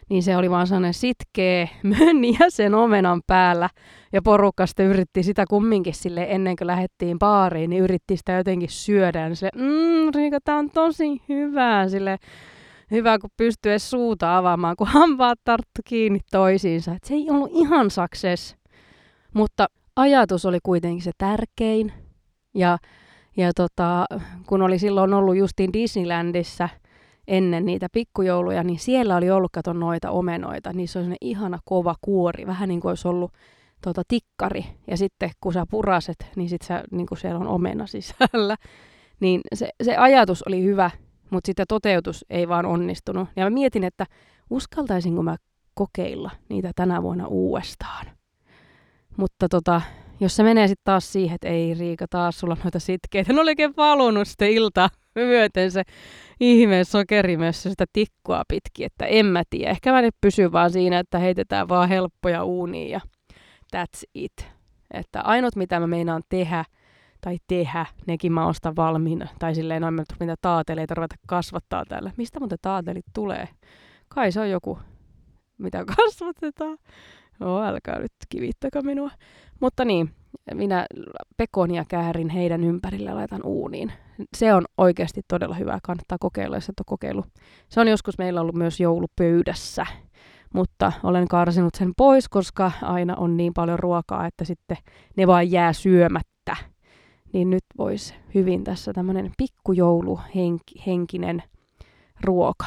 niin 0.10 0.24
se 0.24 0.38
oli 0.38 0.50
vaan 0.50 0.68
sellainen 0.68 0.94
sitkeä 0.94 1.68
mönniä 2.00 2.40
sen 2.50 2.76
omenan 2.76 3.22
päällä. 3.28 3.70
Ja 4.14 4.22
porukka 4.22 4.66
sitten 4.66 4.86
yritti 4.86 5.24
sitä 5.24 5.46
kumminkin 5.50 5.94
sille 5.94 6.28
ennen 6.30 6.56
kuin 6.56 6.68
lähdettiin 6.68 7.20
baariin, 7.20 7.70
niin 7.70 7.84
yritti 7.84 8.18
sitä 8.18 8.32
jotenkin 8.32 8.70
syödä. 8.70 9.28
Niin 9.28 9.36
se, 9.36 9.50
mmm, 9.56 10.12
Riika, 10.16 10.40
tää 10.44 10.56
on 10.56 10.70
tosi 10.70 11.22
hyvää. 11.30 11.90
Sille, 11.90 12.18
hyvä, 12.92 13.20
kun 13.20 13.30
pystyy 13.38 13.72
edes 13.72 13.90
suuta 13.90 14.38
avaamaan, 14.38 14.76
kun 14.76 14.88
hampaat 14.88 15.40
tarttu 15.44 15.82
kiinni 15.86 16.20
toisiinsa. 16.32 16.92
Et 16.92 17.04
se 17.04 17.14
ei 17.14 17.30
ollut 17.30 17.52
ihan 17.54 17.92
sakses. 17.92 18.56
Mutta 19.34 19.68
ajatus 19.98 20.46
oli 20.46 20.60
kuitenkin 20.64 21.04
se 21.04 21.12
tärkein. 21.18 21.94
Ja, 22.54 22.78
ja 23.38 23.52
tota, 23.54 24.06
kun 24.48 24.62
oli 24.62 24.80
silloin 24.80 25.14
ollut 25.14 25.38
justiin 25.38 25.74
Disneylandissa 25.74 26.70
ennen 27.28 27.66
niitä 27.66 27.88
pikkujouluja, 27.92 28.64
niin 28.64 28.80
siellä 28.80 29.16
oli 29.16 29.32
ollut, 29.32 29.52
kato 29.52 29.74
noita 29.74 30.12
omenoita. 30.12 30.74
Niissä 30.74 31.00
oli 31.00 31.16
ihana 31.22 31.60
kova 31.66 31.96
kuori, 32.02 32.48
vähän 32.48 32.70
niin 32.70 32.82
kuin 32.82 32.90
olisi 32.90 33.08
ollut 33.08 33.32
tota, 33.82 34.02
tikkari. 34.08 34.66
Ja 34.88 34.98
sitten 34.98 35.32
kun 35.42 35.54
sä 35.54 35.66
puraset, 35.70 36.26
niin 36.36 36.50
sitten 36.50 36.84
niin 36.92 37.08
kuin 37.08 37.18
siellä 37.18 37.40
on 37.40 37.48
omena 37.48 37.88
sisällä. 37.88 38.56
Niin 39.20 39.42
se, 39.56 39.70
se 39.84 39.96
ajatus 39.96 40.44
oli 40.44 40.64
hyvä, 40.64 40.92
mutta 41.30 41.48
sitten 41.48 41.66
toteutus 41.70 42.26
ei 42.30 42.48
vaan 42.48 42.66
onnistunut. 42.66 43.30
Ja 43.36 43.44
mä 43.44 43.50
mietin, 43.50 43.84
että 43.84 44.06
uskaltaisinko 44.50 45.24
mä 45.24 45.36
kokeilla 45.74 46.32
niitä 46.50 46.72
tänä 46.76 47.04
vuonna 47.04 47.28
uudestaan. 47.28 48.17
Mutta 49.18 49.50
tota, 49.50 49.82
jos 50.20 50.36
se 50.36 50.44
menee 50.44 50.68
sitten 50.68 50.84
taas 50.84 51.12
siihen, 51.14 51.36
että 51.36 51.48
ei 51.48 51.74
Riika 51.74 52.06
taas 52.10 52.40
sulla 52.40 52.58
noita 52.64 52.80
sitkeitä, 52.80 53.34
ne 53.34 53.42
oli 53.42 53.52
oikein 53.52 53.74
valunut 53.78 54.28
sitten 54.28 54.52
ilta 54.52 54.90
myöten 55.16 55.72
se 55.72 55.84
ihmeen 56.40 56.86
sokerimössä 56.86 57.70
sitä 57.70 57.86
tikkua 57.94 58.44
pitkin, 58.48 58.86
että 58.86 59.06
en 59.06 59.26
mä 59.26 59.44
tiedä. 59.50 59.72
Ehkä 59.72 59.92
mä 59.92 60.02
nyt 60.02 60.16
pysyn 60.22 60.52
vaan 60.52 60.72
siinä, 60.72 61.00
että 61.00 61.20
heitetään 61.20 61.70
vaan 61.70 61.90
helppoja 61.90 62.44
uuniin 62.44 62.90
ja 62.90 63.00
that's 63.76 64.04
it. 64.14 64.48
Että 64.92 65.22
ainut 65.22 65.56
mitä 65.56 65.80
mä 65.80 65.88
meinaan 65.88 66.24
tehdä, 66.30 66.66
tai 67.22 67.38
tehdä, 67.48 67.86
nekin 68.08 68.34
mä 68.34 68.48
ostan 68.48 68.76
valmiina. 68.76 69.28
Tai 69.40 69.56
silleen, 69.56 69.82
noin 69.82 69.94
mitä 70.20 70.36
taateleita 70.42 70.96
ruveta 70.96 71.16
kasvattaa 71.28 71.86
täällä. 71.86 72.12
Mistä 72.18 72.40
muuten 72.40 72.58
taatelit 72.62 73.06
tulee? 73.14 73.50
Kai 74.08 74.32
se 74.32 74.40
on 74.40 74.50
joku, 74.50 74.80
mitä 75.58 75.86
kasvatetaan. 75.98 76.78
No, 77.40 77.64
älkää 77.64 78.00
nyt 78.00 78.12
kivittäkö 78.30 78.82
minua. 78.82 79.12
Mutta 79.60 79.86
niin, 79.86 80.10
minä 80.54 80.86
pekonia 81.38 81.86
käärin 81.88 82.30
heidän 82.30 82.64
ympärille 82.64 83.10
ja 83.10 83.16
laitan 83.16 83.42
uuniin. 83.44 83.92
Se 84.38 84.54
on 84.54 84.66
oikeasti 84.78 85.22
todella 85.28 85.56
hyvä, 85.56 85.80
kannattaa 85.84 86.18
kokeilla, 86.20 86.58
jos 86.58 86.70
et 86.70 86.80
ole 86.80 86.86
kokeillut. 86.86 87.26
Se 87.70 87.80
on 87.80 87.88
joskus 87.88 88.18
meillä 88.18 88.42
ollut 88.42 88.56
myös 88.56 88.80
joulupöydässä, 88.80 89.86
mutta 90.54 90.92
olen 91.04 91.28
karsinut 91.28 91.76
sen 91.76 91.92
pois, 91.98 92.30
koska 92.30 92.72
aina 92.82 93.16
on 93.16 93.38
niin 93.38 93.54
paljon 93.54 93.80
ruokaa, 93.80 94.28
että 94.28 94.46
sitten 94.46 94.78
ne 95.18 95.28
vaan 95.28 95.52
jää 95.52 95.74
syömättä. 95.74 96.56
Niin 97.34 97.50
nyt 97.50 97.64
voisi 97.78 98.16
hyvin 98.36 98.64
tässä 98.64 98.94
tämmöinen 98.94 99.32
pikkujouluhenkinen 99.38 101.44
ruoka 102.22 102.66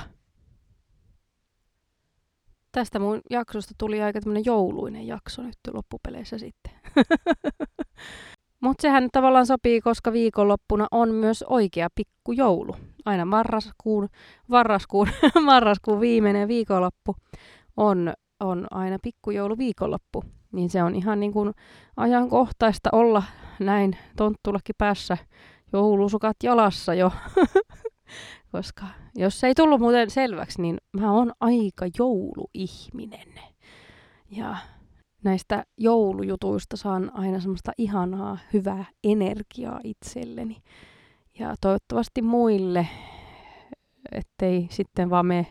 tästä 2.72 2.98
mun 2.98 3.20
jaksosta 3.30 3.74
tuli 3.78 4.02
aika 4.02 4.20
tämmönen 4.20 4.44
jouluinen 4.44 5.06
jakso 5.06 5.42
nyt 5.42 5.56
loppupeleissä 5.72 6.38
sitten. 6.38 6.72
Mutta 8.60 8.82
sehän 8.82 9.08
tavallaan 9.12 9.46
sopii, 9.46 9.80
koska 9.80 10.12
viikonloppuna 10.12 10.86
on 10.90 11.10
myös 11.14 11.44
oikea 11.48 11.88
pikkujoulu. 11.94 12.76
Aina 13.04 13.24
marraskuun, 13.24 14.08
marraskuun, 14.46 15.08
marraskuun 15.44 16.00
viimeinen 16.00 16.48
viikonloppu 16.48 17.16
on, 17.76 18.12
on 18.40 18.66
aina 18.70 18.96
pikkujoulu 19.02 19.58
viikonloppu. 19.58 20.24
Niin 20.52 20.70
se 20.70 20.82
on 20.82 20.94
ihan 20.94 21.20
niin 21.20 21.32
kuin 21.32 21.54
ajankohtaista 21.96 22.88
olla 22.92 23.22
näin 23.60 23.96
tonttulakin 24.16 24.74
päässä 24.78 25.18
joulusukat 25.72 26.36
jalassa 26.42 26.94
jo 26.94 27.12
koska 28.52 28.84
jos 29.14 29.40
se 29.40 29.46
ei 29.46 29.54
tullut 29.54 29.80
muuten 29.80 30.10
selväksi, 30.10 30.62
niin 30.62 30.78
mä 30.92 31.12
oon 31.12 31.32
aika 31.40 31.86
jouluihminen. 31.98 33.28
Ja 34.30 34.56
näistä 35.24 35.64
joulujutuista 35.78 36.76
saan 36.76 37.10
aina 37.14 37.40
semmoista 37.40 37.72
ihanaa, 37.78 38.38
hyvää 38.52 38.84
energiaa 39.04 39.80
itselleni. 39.84 40.62
Ja 41.38 41.54
toivottavasti 41.60 42.22
muille, 42.22 42.86
ettei 44.12 44.66
sitten 44.70 45.10
vaan 45.10 45.26
me 45.26 45.46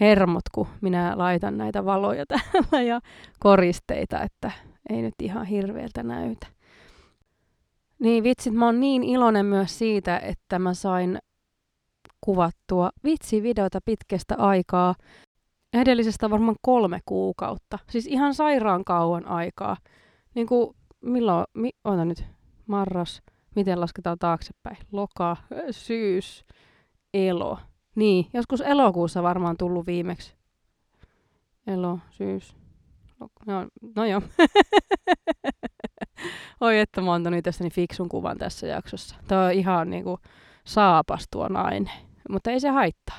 hermot, 0.00 0.48
kun 0.54 0.66
minä 0.80 1.12
laitan 1.16 1.58
näitä 1.58 1.84
valoja 1.84 2.24
täällä 2.32 2.82
ja 2.82 3.00
koristeita, 3.40 4.20
että 4.20 4.50
ei 4.90 5.02
nyt 5.02 5.14
ihan 5.22 5.46
hirveältä 5.46 6.02
näytä. 6.02 6.46
Niin 7.98 8.24
vitsit, 8.24 8.54
mä 8.54 8.66
oon 8.66 8.80
niin 8.80 9.02
iloinen 9.02 9.46
myös 9.46 9.78
siitä, 9.78 10.18
että 10.18 10.58
mä 10.58 10.74
sain 10.74 11.18
kuvattua 12.24 12.90
vitsivideota 13.04 13.78
pitkästä 13.84 14.34
aikaa. 14.38 14.94
Edellisestä 15.72 16.30
varmaan 16.30 16.56
kolme 16.62 17.00
kuukautta. 17.06 17.78
Siis 17.90 18.06
ihan 18.06 18.34
sairaan 18.34 18.84
kauan 18.84 19.26
aikaa. 19.26 19.76
Niin 20.34 20.46
kuin, 20.46 20.76
milloin, 21.00 21.46
mi, 21.54 21.70
ota 21.84 22.04
nyt, 22.04 22.24
marras, 22.66 23.22
miten 23.56 23.80
lasketaan 23.80 24.18
taaksepäin? 24.18 24.76
Loka, 24.92 25.36
syys, 25.70 26.44
elo. 27.14 27.58
Niin, 27.94 28.26
joskus 28.34 28.60
elokuussa 28.60 29.22
varmaan 29.22 29.56
tullut 29.56 29.86
viimeksi. 29.86 30.34
Elo, 31.66 31.98
syys, 32.10 32.56
No, 33.46 33.66
no 33.96 34.04
joo. 34.04 34.22
Oi, 36.60 36.78
että 36.78 37.00
mä 37.00 37.10
oon 37.10 37.22
tästäni 37.42 37.70
fiksun 37.70 38.08
kuvan 38.08 38.38
tässä 38.38 38.66
jaksossa. 38.66 39.16
Tämä 39.28 39.44
on 39.44 39.52
ihan 39.52 39.90
niinku 39.90 40.18
saapas 40.64 41.26
tuo 41.30 41.48
nainen 41.48 41.90
mutta 42.28 42.50
ei 42.50 42.60
se 42.60 42.68
haittaa. 42.68 43.18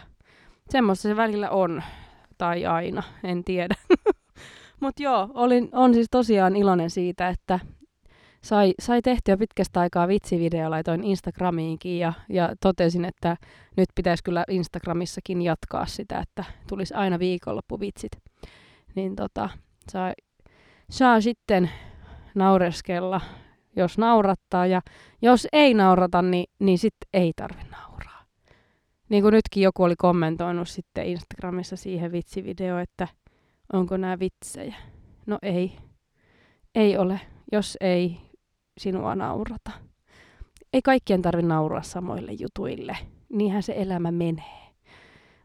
Semmoista 0.69 1.01
se 1.01 1.15
välillä 1.15 1.49
on, 1.49 1.83
tai 2.37 2.65
aina, 2.65 3.03
en 3.23 3.43
tiedä. 3.43 3.75
mutta 4.81 5.03
joo, 5.03 5.29
olin, 5.33 5.69
on 5.71 5.93
siis 5.93 6.07
tosiaan 6.11 6.55
iloinen 6.55 6.89
siitä, 6.89 7.29
että 7.29 7.59
sai, 8.43 8.73
sai 8.79 9.01
tehtyä 9.01 9.37
pitkästä 9.37 9.79
aikaa 9.79 10.07
vitsivideo, 10.07 10.69
laitoin 10.69 11.03
Instagramiinkin 11.03 11.99
ja, 11.99 12.13
ja 12.29 12.49
totesin, 12.61 13.05
että 13.05 13.37
nyt 13.77 13.89
pitäisi 13.95 14.23
kyllä 14.23 14.43
Instagramissakin 14.49 15.41
jatkaa 15.41 15.85
sitä, 15.85 16.19
että 16.19 16.43
tulisi 16.69 16.93
aina 16.93 17.19
viikonloppuvitsit. 17.19 18.11
Niin 18.95 19.15
tota, 19.15 19.49
saa, 19.91 20.13
saa 20.89 21.21
sitten 21.21 21.69
naureskella, 22.35 23.21
jos 23.75 23.97
naurattaa 23.97 24.67
ja 24.67 24.81
jos 25.21 25.47
ei 25.53 25.73
naurata, 25.73 26.21
niin, 26.21 26.45
niin 26.59 26.77
sitten 26.77 27.09
ei 27.13 27.33
tarvitse 27.35 27.71
nauraa 27.71 27.92
niin 29.13 29.23
kuin 29.23 29.31
nytkin 29.31 29.63
joku 29.63 29.83
oli 29.83 29.95
kommentoinut 29.95 30.69
sitten 30.69 31.05
Instagramissa 31.05 31.75
siihen 31.75 32.11
vitsivideo, 32.11 32.77
että 32.77 33.07
onko 33.73 33.97
nämä 33.97 34.19
vitsejä. 34.19 34.75
No 35.25 35.37
ei. 35.41 35.77
Ei 36.75 36.97
ole, 36.97 37.19
jos 37.51 37.77
ei 37.81 38.17
sinua 38.77 39.15
naurata. 39.15 39.71
Ei 40.73 40.81
kaikkien 40.81 41.21
tarvitse 41.21 41.47
nauraa 41.47 41.81
samoille 41.81 42.31
jutuille. 42.31 42.97
Niinhän 43.29 43.63
se 43.63 43.73
elämä 43.77 44.11
menee. 44.11 44.73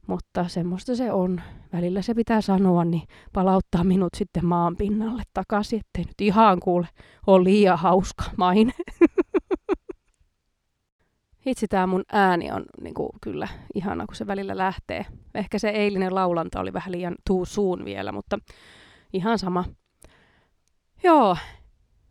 Mutta 0.06 0.48
semmoista 0.48 0.96
se 0.96 1.12
on. 1.12 1.40
Välillä 1.72 2.02
se 2.02 2.14
pitää 2.14 2.40
sanoa, 2.40 2.84
niin 2.84 3.02
palauttaa 3.32 3.84
minut 3.84 4.14
sitten 4.16 4.46
maan 4.46 4.76
pinnalle 4.76 5.22
takaisin, 5.34 5.80
ettei 5.80 6.04
nyt 6.04 6.20
ihan 6.20 6.60
kuule 6.60 6.88
ole 7.26 7.44
liian 7.44 7.78
hauska 7.78 8.24
maine. 8.36 8.72
Hitsi, 11.48 11.68
tämä 11.68 11.86
mun 11.86 12.04
ääni 12.12 12.52
on 12.52 12.64
niin 12.80 12.94
kuin, 12.94 13.08
kyllä 13.20 13.48
ihana, 13.74 14.06
kun 14.06 14.14
se 14.14 14.26
välillä 14.26 14.56
lähtee. 14.56 15.06
Ehkä 15.34 15.58
se 15.58 15.68
eilinen 15.68 16.14
laulanta 16.14 16.60
oli 16.60 16.72
vähän 16.72 16.92
liian 16.92 17.14
tuu 17.26 17.44
suun 17.44 17.84
vielä, 17.84 18.12
mutta 18.12 18.38
ihan 19.12 19.38
sama. 19.38 19.64
Joo, 21.02 21.36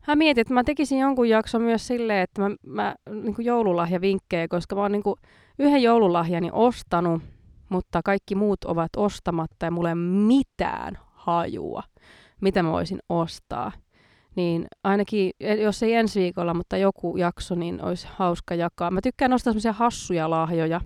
mä 0.08 0.16
mietin, 0.16 0.42
että 0.42 0.54
mä 0.54 0.64
tekisin 0.64 1.00
jonkun 1.00 1.30
jakson 1.30 1.62
myös 1.62 1.88
silleen, 1.88 2.22
että 2.22 2.42
mä, 2.42 2.50
mä 2.66 2.96
niin 3.24 3.36
joululahjavinkkejä, 3.40 4.48
koska 4.48 4.76
mä 4.76 4.82
oon 4.82 4.92
niin 4.92 5.04
yhden 5.60 5.84
joululahjani 5.84 6.50
ostanut, 6.52 7.22
mutta 7.70 8.02
kaikki 8.06 8.36
muut 8.36 8.64
ovat 8.66 8.90
ostamatta 8.98 9.66
ja 9.66 9.72
mulla 9.72 9.90
ei 9.90 9.96
mitään 9.96 10.98
hajua, 11.14 11.84
mitä 12.42 12.64
mä 12.64 12.72
voisin 12.72 13.00
ostaa 13.10 13.72
niin 14.38 14.68
ainakin, 14.84 15.32
e, 15.40 15.54
jos 15.54 15.84
ei 15.84 15.94
ensi 15.94 16.20
viikolla, 16.20 16.54
mutta 16.54 16.78
joku 16.78 17.18
jakso, 17.18 17.56
niin 17.56 17.84
olisi 17.84 18.08
hauska 18.12 18.56
jakaa. 18.56 18.92
Mä 18.92 19.02
tykkään 19.02 19.32
nostaa 19.32 19.52
semmoisia 19.52 19.74
hassuja 19.74 20.30
lahjoja, 20.30 20.82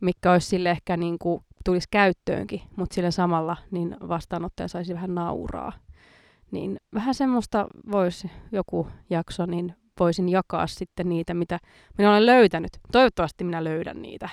mikä 0.00 0.32
olisi 0.32 0.48
sille 0.48 0.70
ehkä 0.70 0.96
niin 0.96 1.18
kuin, 1.18 1.44
tulisi 1.64 1.88
käyttöönkin, 1.90 2.60
mutta 2.76 2.94
sille 2.94 3.10
samalla 3.10 3.56
niin 3.70 3.96
vastaanottaja 4.08 4.68
saisi 4.68 4.94
vähän 4.94 5.14
nauraa. 5.14 5.72
Niin 6.50 6.76
vähän 6.94 7.14
semmoista 7.14 7.66
voisi 7.92 8.30
joku 8.52 8.86
jakso, 9.10 9.46
niin 9.46 9.74
voisin 10.00 10.28
jakaa 10.28 10.66
sitten 10.66 11.08
niitä, 11.08 11.34
mitä 11.34 11.58
minä 11.98 12.10
olen 12.10 12.26
löytänyt. 12.26 12.70
Toivottavasti 12.92 13.44
minä 13.44 13.64
löydän 13.64 14.02
niitä 14.02 14.28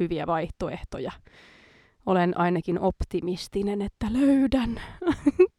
hyviä 0.00 0.26
vaihtoehtoja. 0.26 1.12
Olen 2.06 2.38
ainakin 2.38 2.80
optimistinen, 2.80 3.82
että 3.82 4.06
löydän. 4.12 4.80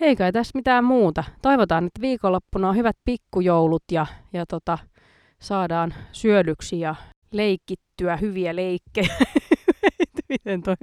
ei 0.00 0.16
tässä 0.32 0.52
mitään 0.54 0.84
muuta. 0.84 1.24
Toivotaan, 1.42 1.86
että 1.86 2.00
viikonloppuna 2.00 2.68
on 2.68 2.76
hyvät 2.76 2.96
pikkujoulut 3.04 3.82
ja, 3.92 4.06
ja 4.32 4.46
tota, 4.46 4.78
saadaan 5.40 5.94
syödyksi 6.12 6.80
ja 6.80 6.94
leikittyä 7.32 8.16
hyviä 8.16 8.56
leikkejä. 8.56 9.16
miten 10.28 10.62
toi 10.62 10.74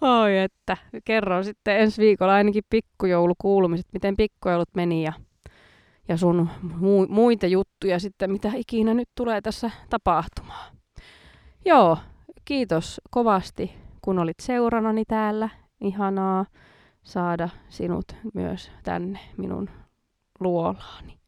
Oi, 0.00 0.38
että 0.38 0.76
kerron 1.04 1.44
sitten 1.44 1.80
ensi 1.80 2.02
viikolla 2.02 2.34
ainakin 2.34 2.64
pikkujoulukuulumiset, 2.70 3.86
miten 3.92 4.16
pikkujoulut 4.16 4.74
meni 4.74 5.02
ja, 5.02 5.12
ja 6.08 6.16
sun 6.16 6.48
mu- 6.64 7.08
muita 7.08 7.46
juttuja 7.46 7.98
sitten, 7.98 8.32
mitä 8.32 8.52
ikinä 8.56 8.94
nyt 8.94 9.08
tulee 9.14 9.40
tässä 9.40 9.70
tapahtumaan. 9.90 10.74
Joo, 11.64 11.98
kiitos 12.44 13.00
kovasti, 13.10 13.72
kun 14.02 14.18
olit 14.18 14.40
seuranani 14.42 15.04
täällä. 15.08 15.48
Ihanaa 15.80 16.46
saada 17.02 17.48
sinut 17.68 18.16
myös 18.34 18.70
tänne 18.82 19.18
minun 19.36 19.70
luolaani. 20.40 21.18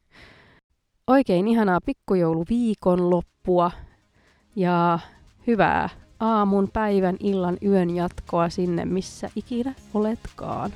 Oikein 1.06 1.48
ihanaa 1.48 1.80
pikkujouluviikon 1.86 3.10
loppua 3.10 3.70
ja 4.56 4.98
hyvää 5.46 5.88
aamun, 6.20 6.68
päivän, 6.72 7.16
illan, 7.20 7.58
yön 7.64 7.90
jatkoa 7.90 8.48
sinne, 8.48 8.84
missä 8.84 9.30
ikinä 9.36 9.74
oletkaan. 9.94 10.70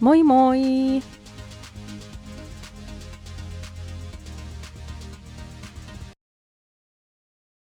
Moi 0.00 0.22
moi! 0.22 0.58